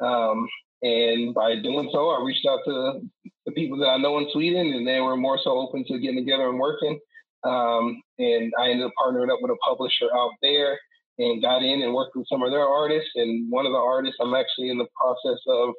Um, 0.00 0.46
and 0.82 1.32
by 1.32 1.54
doing 1.62 1.88
so, 1.92 2.10
I 2.10 2.22
reached 2.22 2.46
out 2.46 2.60
to 2.66 3.00
the 3.46 3.52
people 3.52 3.78
that 3.78 3.88
I 3.88 3.96
know 3.96 4.18
in 4.18 4.28
Sweden, 4.32 4.74
and 4.74 4.86
they 4.86 5.00
were 5.00 5.16
more 5.16 5.38
so 5.42 5.52
open 5.52 5.84
to 5.86 5.98
getting 5.98 6.18
together 6.18 6.48
and 6.48 6.58
working. 6.58 6.98
Um, 7.44 8.02
and 8.18 8.52
I 8.58 8.70
ended 8.70 8.86
up 8.86 8.92
partnering 9.00 9.32
up 9.32 9.38
with 9.40 9.52
a 9.52 9.56
publisher 9.66 10.08
out 10.14 10.32
there 10.42 10.78
and 11.18 11.42
got 11.42 11.62
in 11.62 11.82
and 11.82 11.94
worked 11.94 12.16
with 12.16 12.26
some 12.28 12.42
of 12.42 12.50
their 12.50 12.66
artists. 12.66 13.10
And 13.14 13.50
one 13.50 13.66
of 13.66 13.72
the 13.72 13.78
artists 13.78 14.18
I'm 14.20 14.34
actually 14.34 14.70
in 14.70 14.78
the 14.78 14.88
process 14.98 15.40
of 15.48 15.74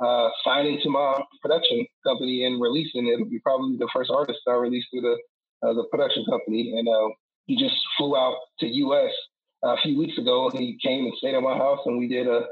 uh, 0.00 0.28
signing 0.44 0.80
to 0.82 0.90
my 0.90 1.20
production 1.42 1.86
company 2.04 2.44
and 2.44 2.60
releasing. 2.60 3.08
It'll 3.08 3.28
be 3.28 3.40
probably 3.40 3.76
the 3.76 3.90
first 3.92 4.10
artist 4.10 4.38
I 4.46 4.52
release 4.52 4.84
through 4.90 5.02
the 5.02 5.16
uh, 5.66 5.72
the 5.74 5.84
production 5.90 6.24
company. 6.30 6.74
And 6.78 6.88
uh, 6.88 7.08
he 7.46 7.56
just 7.56 7.76
flew 7.96 8.16
out 8.16 8.36
to 8.60 8.66
U.S. 8.66 9.12
a 9.64 9.76
few 9.82 9.98
weeks 9.98 10.16
ago. 10.18 10.50
He 10.54 10.78
came 10.82 11.04
and 11.04 11.14
stayed 11.18 11.34
at 11.34 11.42
my 11.42 11.56
house, 11.56 11.80
and 11.86 11.98
we 11.98 12.06
did 12.06 12.28
a, 12.28 12.46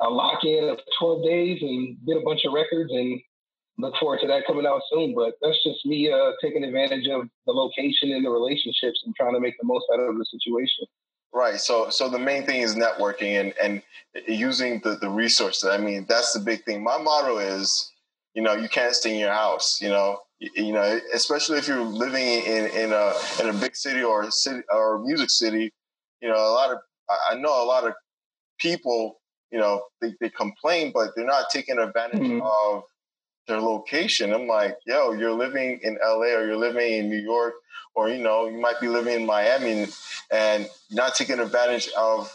a 0.00 0.10
lock 0.10 0.44
in 0.44 0.68
of 0.68 0.78
12 0.98 1.24
days 1.24 1.58
and 1.62 1.96
did 2.06 2.18
a 2.18 2.24
bunch 2.24 2.40
of 2.44 2.52
records. 2.52 2.90
And 2.92 3.20
look 3.78 3.94
forward 3.98 4.20
to 4.20 4.26
that 4.28 4.46
coming 4.46 4.66
out 4.66 4.82
soon. 4.92 5.14
But 5.14 5.34
that's 5.40 5.62
just 5.64 5.84
me 5.86 6.12
uh, 6.12 6.32
taking 6.42 6.64
advantage 6.64 7.08
of 7.08 7.22
the 7.46 7.52
location 7.52 8.12
and 8.12 8.24
the 8.24 8.30
relationships 8.30 9.00
and 9.04 9.14
trying 9.16 9.34
to 9.34 9.40
make 9.40 9.54
the 9.58 9.66
most 9.66 9.86
out 9.92 10.00
of 10.00 10.16
the 10.16 10.26
situation. 10.28 10.86
Right. 11.32 11.60
So 11.60 11.90
so 11.90 12.08
the 12.08 12.18
main 12.18 12.44
thing 12.44 12.60
is 12.60 12.74
networking 12.74 13.40
and 13.40 13.54
and 13.62 13.82
using 14.26 14.80
the 14.80 14.96
the 14.96 15.08
resources. 15.08 15.68
I 15.68 15.78
mean, 15.78 16.06
that's 16.08 16.32
the 16.32 16.40
big 16.40 16.64
thing. 16.64 16.82
My 16.82 16.98
motto 16.98 17.38
is, 17.38 17.92
you 18.34 18.42
know, 18.42 18.54
you 18.54 18.68
can't 18.68 18.94
stay 18.94 19.12
in 19.12 19.20
your 19.20 19.32
house. 19.32 19.80
You 19.80 19.90
know, 19.90 20.18
you, 20.40 20.50
you 20.56 20.72
know, 20.72 20.98
especially 21.14 21.58
if 21.58 21.68
you're 21.68 21.84
living 21.84 22.26
in 22.26 22.66
in 22.70 22.92
a 22.92 23.12
in 23.40 23.48
a 23.48 23.52
big 23.52 23.76
city 23.76 24.02
or 24.02 24.22
a 24.22 24.32
city 24.32 24.62
or 24.72 24.96
a 24.96 25.00
music 25.00 25.30
city. 25.30 25.72
You 26.20 26.28
know, 26.28 26.36
a 26.36 26.52
lot 26.52 26.72
of 26.72 26.78
I 27.30 27.36
know 27.36 27.62
a 27.62 27.64
lot 27.64 27.86
of 27.86 27.94
people. 28.58 29.20
You 29.52 29.58
know, 29.58 29.82
they, 30.00 30.14
they 30.20 30.30
complain, 30.30 30.92
but 30.94 31.10
they're 31.16 31.26
not 31.26 31.46
taking 31.50 31.78
advantage 31.78 32.20
mm-hmm. 32.20 32.40
of 32.40 32.84
their 33.48 33.60
location. 33.60 34.32
I'm 34.32 34.46
like, 34.46 34.76
yo, 34.86 35.10
you're 35.12 35.32
living 35.32 35.80
in 35.82 35.98
LA 36.00 36.36
or 36.36 36.46
you're 36.46 36.56
living 36.56 36.92
in 36.92 37.08
New 37.08 37.18
York 37.18 37.54
or 37.94 38.08
you 38.08 38.22
know 38.22 38.48
you 38.48 38.58
might 38.58 38.80
be 38.80 38.88
living 38.88 39.20
in 39.20 39.26
Miami 39.26 39.86
and 40.32 40.68
not 40.90 41.14
taking 41.14 41.40
advantage 41.40 41.88
of 41.98 42.32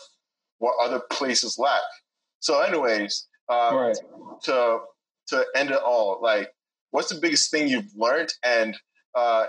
what 0.59 0.75
other 0.81 1.01
places 1.11 1.57
lack. 1.57 1.81
So, 2.39 2.61
anyways, 2.61 3.27
uh, 3.49 3.71
right. 3.73 3.97
to 4.43 4.79
to 5.27 5.45
end 5.55 5.71
it 5.71 5.81
all, 5.83 6.19
like, 6.21 6.53
what's 6.91 7.09
the 7.09 7.19
biggest 7.19 7.51
thing 7.51 7.67
you've 7.67 7.91
learned, 7.95 8.33
and 8.43 8.77
uh, 9.15 9.45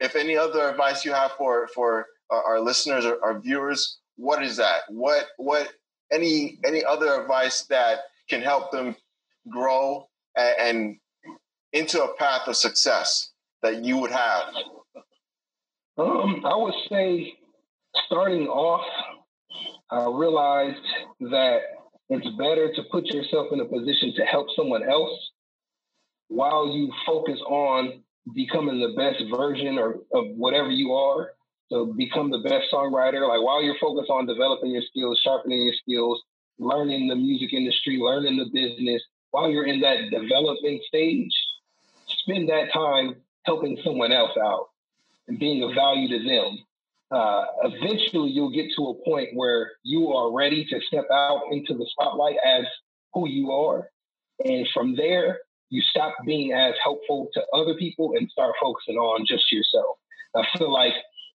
if 0.00 0.16
any 0.16 0.36
other 0.36 0.68
advice 0.68 1.04
you 1.04 1.12
have 1.12 1.32
for 1.32 1.68
for 1.74 2.06
our, 2.30 2.42
our 2.44 2.60
listeners 2.60 3.04
or 3.04 3.22
our 3.22 3.38
viewers, 3.38 3.98
what 4.16 4.42
is 4.42 4.56
that? 4.56 4.82
What 4.88 5.26
what 5.36 5.72
any 6.10 6.58
any 6.64 6.84
other 6.84 7.20
advice 7.20 7.64
that 7.66 8.00
can 8.28 8.40
help 8.40 8.70
them 8.70 8.96
grow 9.48 10.08
and, 10.36 10.54
and 10.58 10.96
into 11.72 12.02
a 12.02 12.14
path 12.16 12.48
of 12.48 12.56
success 12.56 13.30
that 13.62 13.84
you 13.84 13.98
would 13.98 14.10
have? 14.10 14.44
Um, 16.00 16.42
I 16.46 16.56
would 16.56 16.74
say 16.90 17.34
starting 18.06 18.46
off, 18.46 18.86
I 19.90 20.06
realized 20.06 20.86
that 21.30 21.58
it's 22.08 22.36
better 22.38 22.72
to 22.74 22.82
put 22.90 23.04
yourself 23.06 23.48
in 23.52 23.60
a 23.60 23.66
position 23.66 24.14
to 24.16 24.24
help 24.24 24.46
someone 24.56 24.88
else 24.88 25.12
while 26.28 26.68
you 26.68 26.90
focus 27.04 27.38
on 27.46 28.02
becoming 28.34 28.80
the 28.80 28.94
best 28.96 29.22
version 29.36 29.78
or 29.78 29.96
of 30.14 30.24
whatever 30.36 30.70
you 30.70 30.94
are. 30.94 31.32
So 31.70 31.92
become 31.92 32.30
the 32.30 32.48
best 32.48 32.72
songwriter. 32.72 33.28
Like 33.28 33.44
while 33.44 33.62
you're 33.62 33.78
focused 33.78 34.10
on 34.10 34.26
developing 34.26 34.70
your 34.70 34.82
skills, 34.88 35.20
sharpening 35.22 35.60
your 35.60 35.74
skills, 35.82 36.22
learning 36.58 37.08
the 37.08 37.16
music 37.16 37.52
industry, 37.52 37.98
learning 38.00 38.38
the 38.38 38.46
business, 38.46 39.02
while 39.32 39.50
you're 39.50 39.66
in 39.66 39.80
that 39.80 40.10
development 40.10 40.80
stage, 40.88 41.32
spend 42.22 42.48
that 42.48 42.72
time 42.72 43.16
helping 43.44 43.78
someone 43.84 44.12
else 44.12 44.36
out 44.42 44.69
and 45.30 45.38
being 45.38 45.62
of 45.62 45.74
value 45.74 46.08
to 46.08 46.24
them. 46.28 46.58
Uh, 47.10 47.44
eventually, 47.62 48.30
you'll 48.30 48.52
get 48.52 48.66
to 48.76 48.88
a 48.88 49.04
point 49.04 49.28
where 49.34 49.70
you 49.82 50.12
are 50.12 50.32
ready 50.32 50.64
to 50.64 50.80
step 50.86 51.06
out 51.12 51.42
into 51.50 51.74
the 51.74 51.86
spotlight 51.92 52.36
as 52.44 52.64
who 53.14 53.28
you 53.28 53.50
are. 53.50 53.88
And 54.44 54.66
from 54.74 54.96
there, 54.96 55.38
you 55.70 55.82
stop 55.82 56.14
being 56.26 56.52
as 56.52 56.74
helpful 56.82 57.28
to 57.34 57.42
other 57.54 57.74
people 57.74 58.12
and 58.16 58.28
start 58.30 58.54
focusing 58.60 58.96
on 58.96 59.24
just 59.26 59.50
yourself. 59.50 59.96
I 60.36 60.44
feel 60.58 60.72
like 60.72 60.94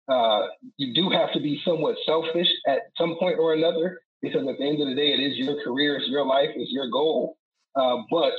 uh, 0.08 0.46
you 0.76 0.94
do 0.94 1.10
have 1.10 1.32
to 1.32 1.40
be 1.40 1.60
somewhat 1.64 1.96
selfish 2.04 2.48
at 2.68 2.82
some 2.96 3.16
point 3.18 3.38
or 3.38 3.54
another 3.54 4.00
because 4.22 4.46
at 4.48 4.58
the 4.58 4.64
end 4.64 4.80
of 4.80 4.88
the 4.88 4.94
day, 4.94 5.12
it 5.12 5.20
is 5.20 5.36
your 5.36 5.62
career, 5.62 5.96
it's 5.96 6.08
your 6.08 6.24
life, 6.24 6.50
it's 6.54 6.72
your 6.72 6.88
goal. 6.90 7.36
Uh, 7.76 7.98
but 8.10 8.32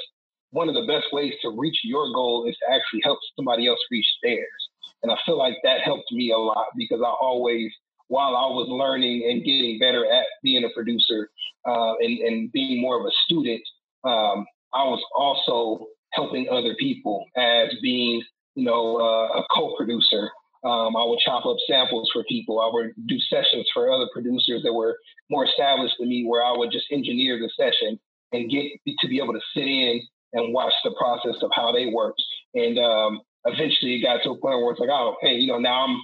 one 0.51 0.69
of 0.69 0.75
the 0.75 0.85
best 0.87 1.07
ways 1.11 1.33
to 1.41 1.49
reach 1.49 1.77
your 1.83 2.13
goal 2.13 2.45
is 2.47 2.55
to 2.57 2.73
actually 2.73 3.01
help 3.03 3.19
somebody 3.35 3.67
else 3.67 3.79
reach 3.91 4.07
theirs. 4.23 4.64
And 5.05 5.11
I 5.11 5.17
feel 5.23 5.37
like 5.37 5.53
that 5.61 5.81
helped 5.81 6.11
me 6.11 6.31
a 6.31 6.37
lot 6.37 6.65
because 6.75 6.99
I 6.99 7.13
always, 7.21 7.71
while 8.07 8.35
I 8.35 8.47
was 8.49 8.65
learning 8.67 9.29
and 9.29 9.45
getting 9.45 9.77
better 9.77 10.03
at 10.03 10.25
being 10.41 10.63
a 10.63 10.73
producer 10.73 11.29
uh, 11.63 11.93
and, 11.99 12.17
and 12.21 12.51
being 12.51 12.81
more 12.81 12.99
of 12.99 13.05
a 13.05 13.11
student, 13.25 13.61
um, 14.03 14.47
I 14.73 14.83
was 14.83 15.03
also 15.15 15.85
helping 16.13 16.49
other 16.49 16.73
people 16.79 17.23
as 17.37 17.69
being, 17.83 18.23
you 18.55 18.65
know, 18.65 18.97
uh, 18.97 19.41
a 19.41 19.43
co-producer. 19.53 20.31
Um, 20.63 20.95
I 20.97 21.03
would 21.03 21.19
chop 21.23 21.45
up 21.45 21.57
samples 21.69 22.09
for 22.11 22.23
people. 22.23 22.59
I 22.59 22.71
would 22.73 22.93
do 23.05 23.19
sessions 23.29 23.69
for 23.75 23.91
other 23.91 24.09
producers 24.11 24.63
that 24.63 24.73
were 24.73 24.97
more 25.29 25.45
established 25.45 25.97
than 25.99 26.09
me, 26.09 26.25
where 26.25 26.43
I 26.43 26.57
would 26.57 26.71
just 26.71 26.85
engineer 26.91 27.37
the 27.37 27.51
session 27.55 27.99
and 28.31 28.49
get 28.49 28.71
to 29.01 29.07
be 29.07 29.19
able 29.21 29.33
to 29.33 29.41
sit 29.53 29.67
in 29.67 30.01
and 30.33 30.51
watch 30.51 30.73
the 30.83 30.95
process 30.97 31.43
of 31.43 31.51
how 31.53 31.71
they 31.71 31.91
worked. 31.93 32.23
And 32.55 32.79
um, 32.79 33.21
eventually 33.45 33.95
it 33.95 34.03
got 34.03 34.23
to 34.23 34.31
a 34.31 34.37
point 34.37 34.61
where 34.61 34.71
it's 34.71 34.79
like, 34.79 34.89
oh, 34.89 35.15
hey, 35.21 35.35
you 35.35 35.47
know, 35.47 35.59
now 35.59 35.85
I'm 35.85 35.97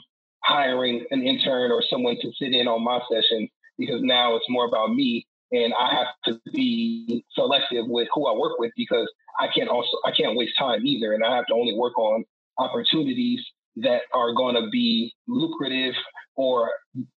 hiring 0.43 1.05
an 1.11 1.23
intern 1.23 1.71
or 1.71 1.83
someone 1.89 2.17
to 2.21 2.31
sit 2.39 2.53
in 2.53 2.67
on 2.67 2.83
my 2.83 2.99
session 3.11 3.47
because 3.77 4.01
now 4.01 4.35
it's 4.35 4.49
more 4.49 4.67
about 4.67 4.93
me 4.93 5.25
and 5.51 5.73
I 5.73 5.93
have 5.95 6.07
to 6.25 6.51
be 6.53 7.25
selective 7.33 7.85
with 7.87 8.07
who 8.13 8.27
I 8.27 8.37
work 8.37 8.57
with 8.57 8.71
because 8.77 9.11
I 9.39 9.47
can't 9.53 9.69
also 9.69 9.97
I 10.05 10.11
can't 10.11 10.37
waste 10.37 10.53
time 10.57 10.85
either, 10.85 11.13
and 11.13 11.23
I 11.23 11.35
have 11.35 11.45
to 11.47 11.53
only 11.53 11.75
work 11.77 11.97
on 11.97 12.23
opportunities 12.57 13.39
that 13.77 14.01
are 14.13 14.33
going 14.33 14.55
to 14.55 14.69
be 14.69 15.13
lucrative 15.27 15.93
or 16.35 16.69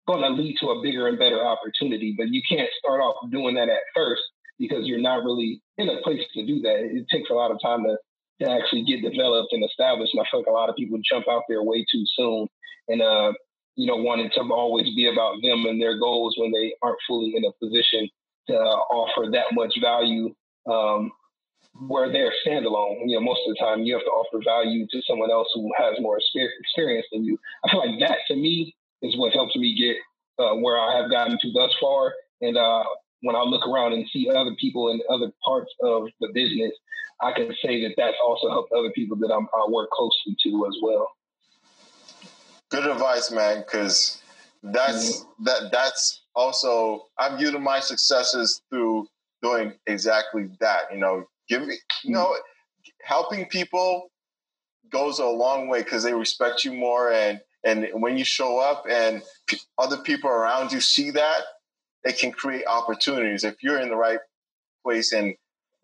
going 0.06 0.22
to 0.22 0.28
lead 0.28 0.56
to 0.60 0.70
a 0.70 0.82
bigger 0.82 1.08
and 1.08 1.18
better 1.18 1.44
opportunity. 1.44 2.14
But 2.16 2.28
you 2.28 2.42
can't 2.48 2.68
start 2.78 3.00
off 3.00 3.30
doing 3.30 3.54
that 3.56 3.68
at 3.68 3.82
first 3.94 4.22
because 4.58 4.87
you're 4.87 5.00
not 5.00 5.24
really 5.24 5.60
in 5.78 5.88
a 5.88 6.00
place 6.02 6.20
to 6.34 6.46
do 6.46 6.60
that. 6.60 6.78
It 6.78 7.06
takes 7.10 7.30
a 7.30 7.34
lot 7.34 7.50
of 7.50 7.58
time 7.62 7.82
to, 7.84 7.96
to 8.40 8.51
actually 8.51 8.85
get 8.85 9.03
developed 9.03 9.53
and 9.53 9.64
established. 9.64 10.12
And 10.14 10.20
I 10.20 10.27
feel 10.31 10.40
like 10.40 10.49
a 10.49 10.53
lot 10.53 10.68
of 10.68 10.77
people 10.77 10.99
jump 11.09 11.27
out 11.29 11.42
there 11.49 11.62
way 11.62 11.85
too 11.90 12.05
soon 12.16 12.49
and, 12.88 13.03
uh, 13.03 13.33
you 13.77 13.87
know, 13.87 13.97
wanting 13.97 14.31
to 14.35 14.40
always 14.53 14.87
be 14.94 15.09
about 15.12 15.37
them 15.42 15.64
and 15.66 15.81
their 15.81 15.99
goals 15.99 16.35
when 16.38 16.53
they 16.53 16.75
aren't 16.83 16.99
fully 17.07 17.35
in 17.37 17.44
a 17.44 17.53
position 17.64 18.09
to 18.49 18.55
uh, 18.57 18.79
offer 18.90 19.31
that 19.33 19.47
much 19.53 19.75
value 19.81 20.35
um, 20.70 21.11
where 21.88 22.12
they're 22.12 22.33
standalone. 22.47 23.01
You 23.07 23.16
know, 23.16 23.20
most 23.20 23.40
of 23.47 23.55
the 23.55 23.61
time 23.61 23.83
you 23.83 23.94
have 23.94 24.05
to 24.05 24.11
offer 24.11 24.40
value 24.44 24.87
to 24.90 25.03
someone 25.07 25.31
else 25.31 25.49
who 25.55 25.70
has 25.79 25.94
more 26.01 26.18
experience 26.18 27.07
than 27.12 27.25
you. 27.25 27.38
I 27.64 27.70
feel 27.70 27.81
like 27.81 28.01
that 28.01 28.18
to 28.29 28.37
me 28.37 28.75
is 29.03 29.16
what 29.16 29.33
helps 29.33 29.57
me 29.57 29.75
get 29.77 29.97
uh, 30.38 30.55
where 30.57 30.79
I 30.79 30.97
have 31.01 31.11
gotten 31.11 31.38
to 31.40 31.53
thus 31.53 31.75
far. 31.81 32.12
And 32.40 32.57
uh, 32.57 32.85
when 33.23 33.37
I 33.37 33.42
look 33.42 33.66
around 33.66 33.92
and 33.92 34.07
see 34.12 34.29
other 34.31 34.55
people 34.61 34.90
in 34.90 35.01
other 35.09 35.33
parts 35.44 35.73
of 35.83 36.09
the 36.20 36.29
business, 36.35 36.73
I 37.22 37.33
can 37.33 37.55
say 37.64 37.83
that 37.83 37.94
that's 37.96 38.16
also 38.24 38.50
helped 38.50 38.72
other 38.72 38.90
people 38.94 39.16
that 39.18 39.33
I'm, 39.33 39.46
I 39.55 39.70
work 39.70 39.90
closely 39.90 40.37
to 40.44 40.66
as 40.66 40.77
well. 40.83 41.09
Good 42.70 42.87
advice, 42.87 43.31
man. 43.31 43.61
Because 43.61 44.20
that's 44.62 45.20
mm-hmm. 45.20 45.44
that 45.44 45.70
that's 45.72 46.22
also 46.35 47.07
I'm 47.18 47.38
viewing 47.38 47.62
my 47.62 47.81
successes 47.81 48.62
through 48.70 49.07
doing 49.42 49.74
exactly 49.87 50.48
that. 50.61 50.92
You 50.92 50.98
know, 50.98 51.24
give 51.48 51.66
me 51.66 51.77
you 52.03 52.12
know 52.12 52.27
mm-hmm. 52.27 52.90
helping 53.05 53.46
people 53.46 54.11
goes 54.90 55.18
a 55.18 55.27
long 55.27 55.68
way 55.68 55.83
because 55.83 56.03
they 56.03 56.14
respect 56.14 56.64
you 56.64 56.72
more 56.72 57.12
and 57.12 57.40
and 57.64 57.88
when 57.94 58.16
you 58.16 58.24
show 58.24 58.59
up 58.59 58.85
and 58.88 59.22
p- 59.46 59.59
other 59.79 59.96
people 59.98 60.31
around 60.31 60.70
you 60.70 60.81
see 60.81 61.11
that 61.11 61.40
it 62.05 62.18
can 62.18 62.31
create 62.31 62.64
opportunities 62.66 63.44
if 63.44 63.62
you're 63.62 63.81
in 63.81 63.88
the 63.88 63.96
right 63.96 64.20
place 64.85 65.12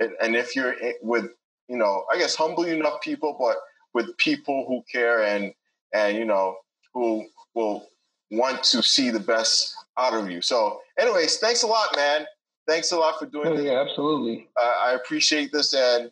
and 0.01 0.13
and 0.21 0.35
if 0.35 0.57
you're 0.57 0.75
with 1.03 1.31
you 1.69 1.77
know 1.77 2.05
i 2.13 2.19
guess 2.19 2.35
humbly 2.35 2.71
enough 2.71 3.01
people 3.01 3.37
but 3.39 3.57
with 3.95 4.17
people 4.17 4.65
who 4.67 4.83
care 4.91 5.23
and 5.23 5.53
and 5.95 6.17
you 6.17 6.25
know 6.25 6.57
who 6.93 7.25
will 7.55 7.87
want 8.31 8.63
to 8.63 8.83
see 8.83 9.11
the 9.11 9.21
best 9.21 9.75
out 9.99 10.15
of 10.15 10.31
you. 10.31 10.41
So 10.41 10.81
anyways 10.99 11.39
thanks 11.39 11.63
a 11.63 11.67
lot 11.67 11.95
man. 11.97 12.27
Thanks 12.67 12.93
a 12.93 12.97
lot 12.97 13.19
for 13.19 13.27
doing 13.27 13.49
oh, 13.49 13.57
this. 13.57 13.67
yeah 13.67 13.81
absolutely. 13.81 14.49
Uh, 14.61 14.75
i 14.85 14.93
appreciate 14.93 15.53
this 15.53 15.75
and 15.75 16.11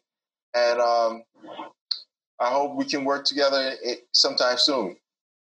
and 0.54 0.80
um 0.80 1.22
i 2.40 2.48
hope 2.50 2.76
we 2.76 2.84
can 2.84 3.04
work 3.04 3.24
together 3.24 3.74
sometime 4.12 4.56
soon 4.58 4.96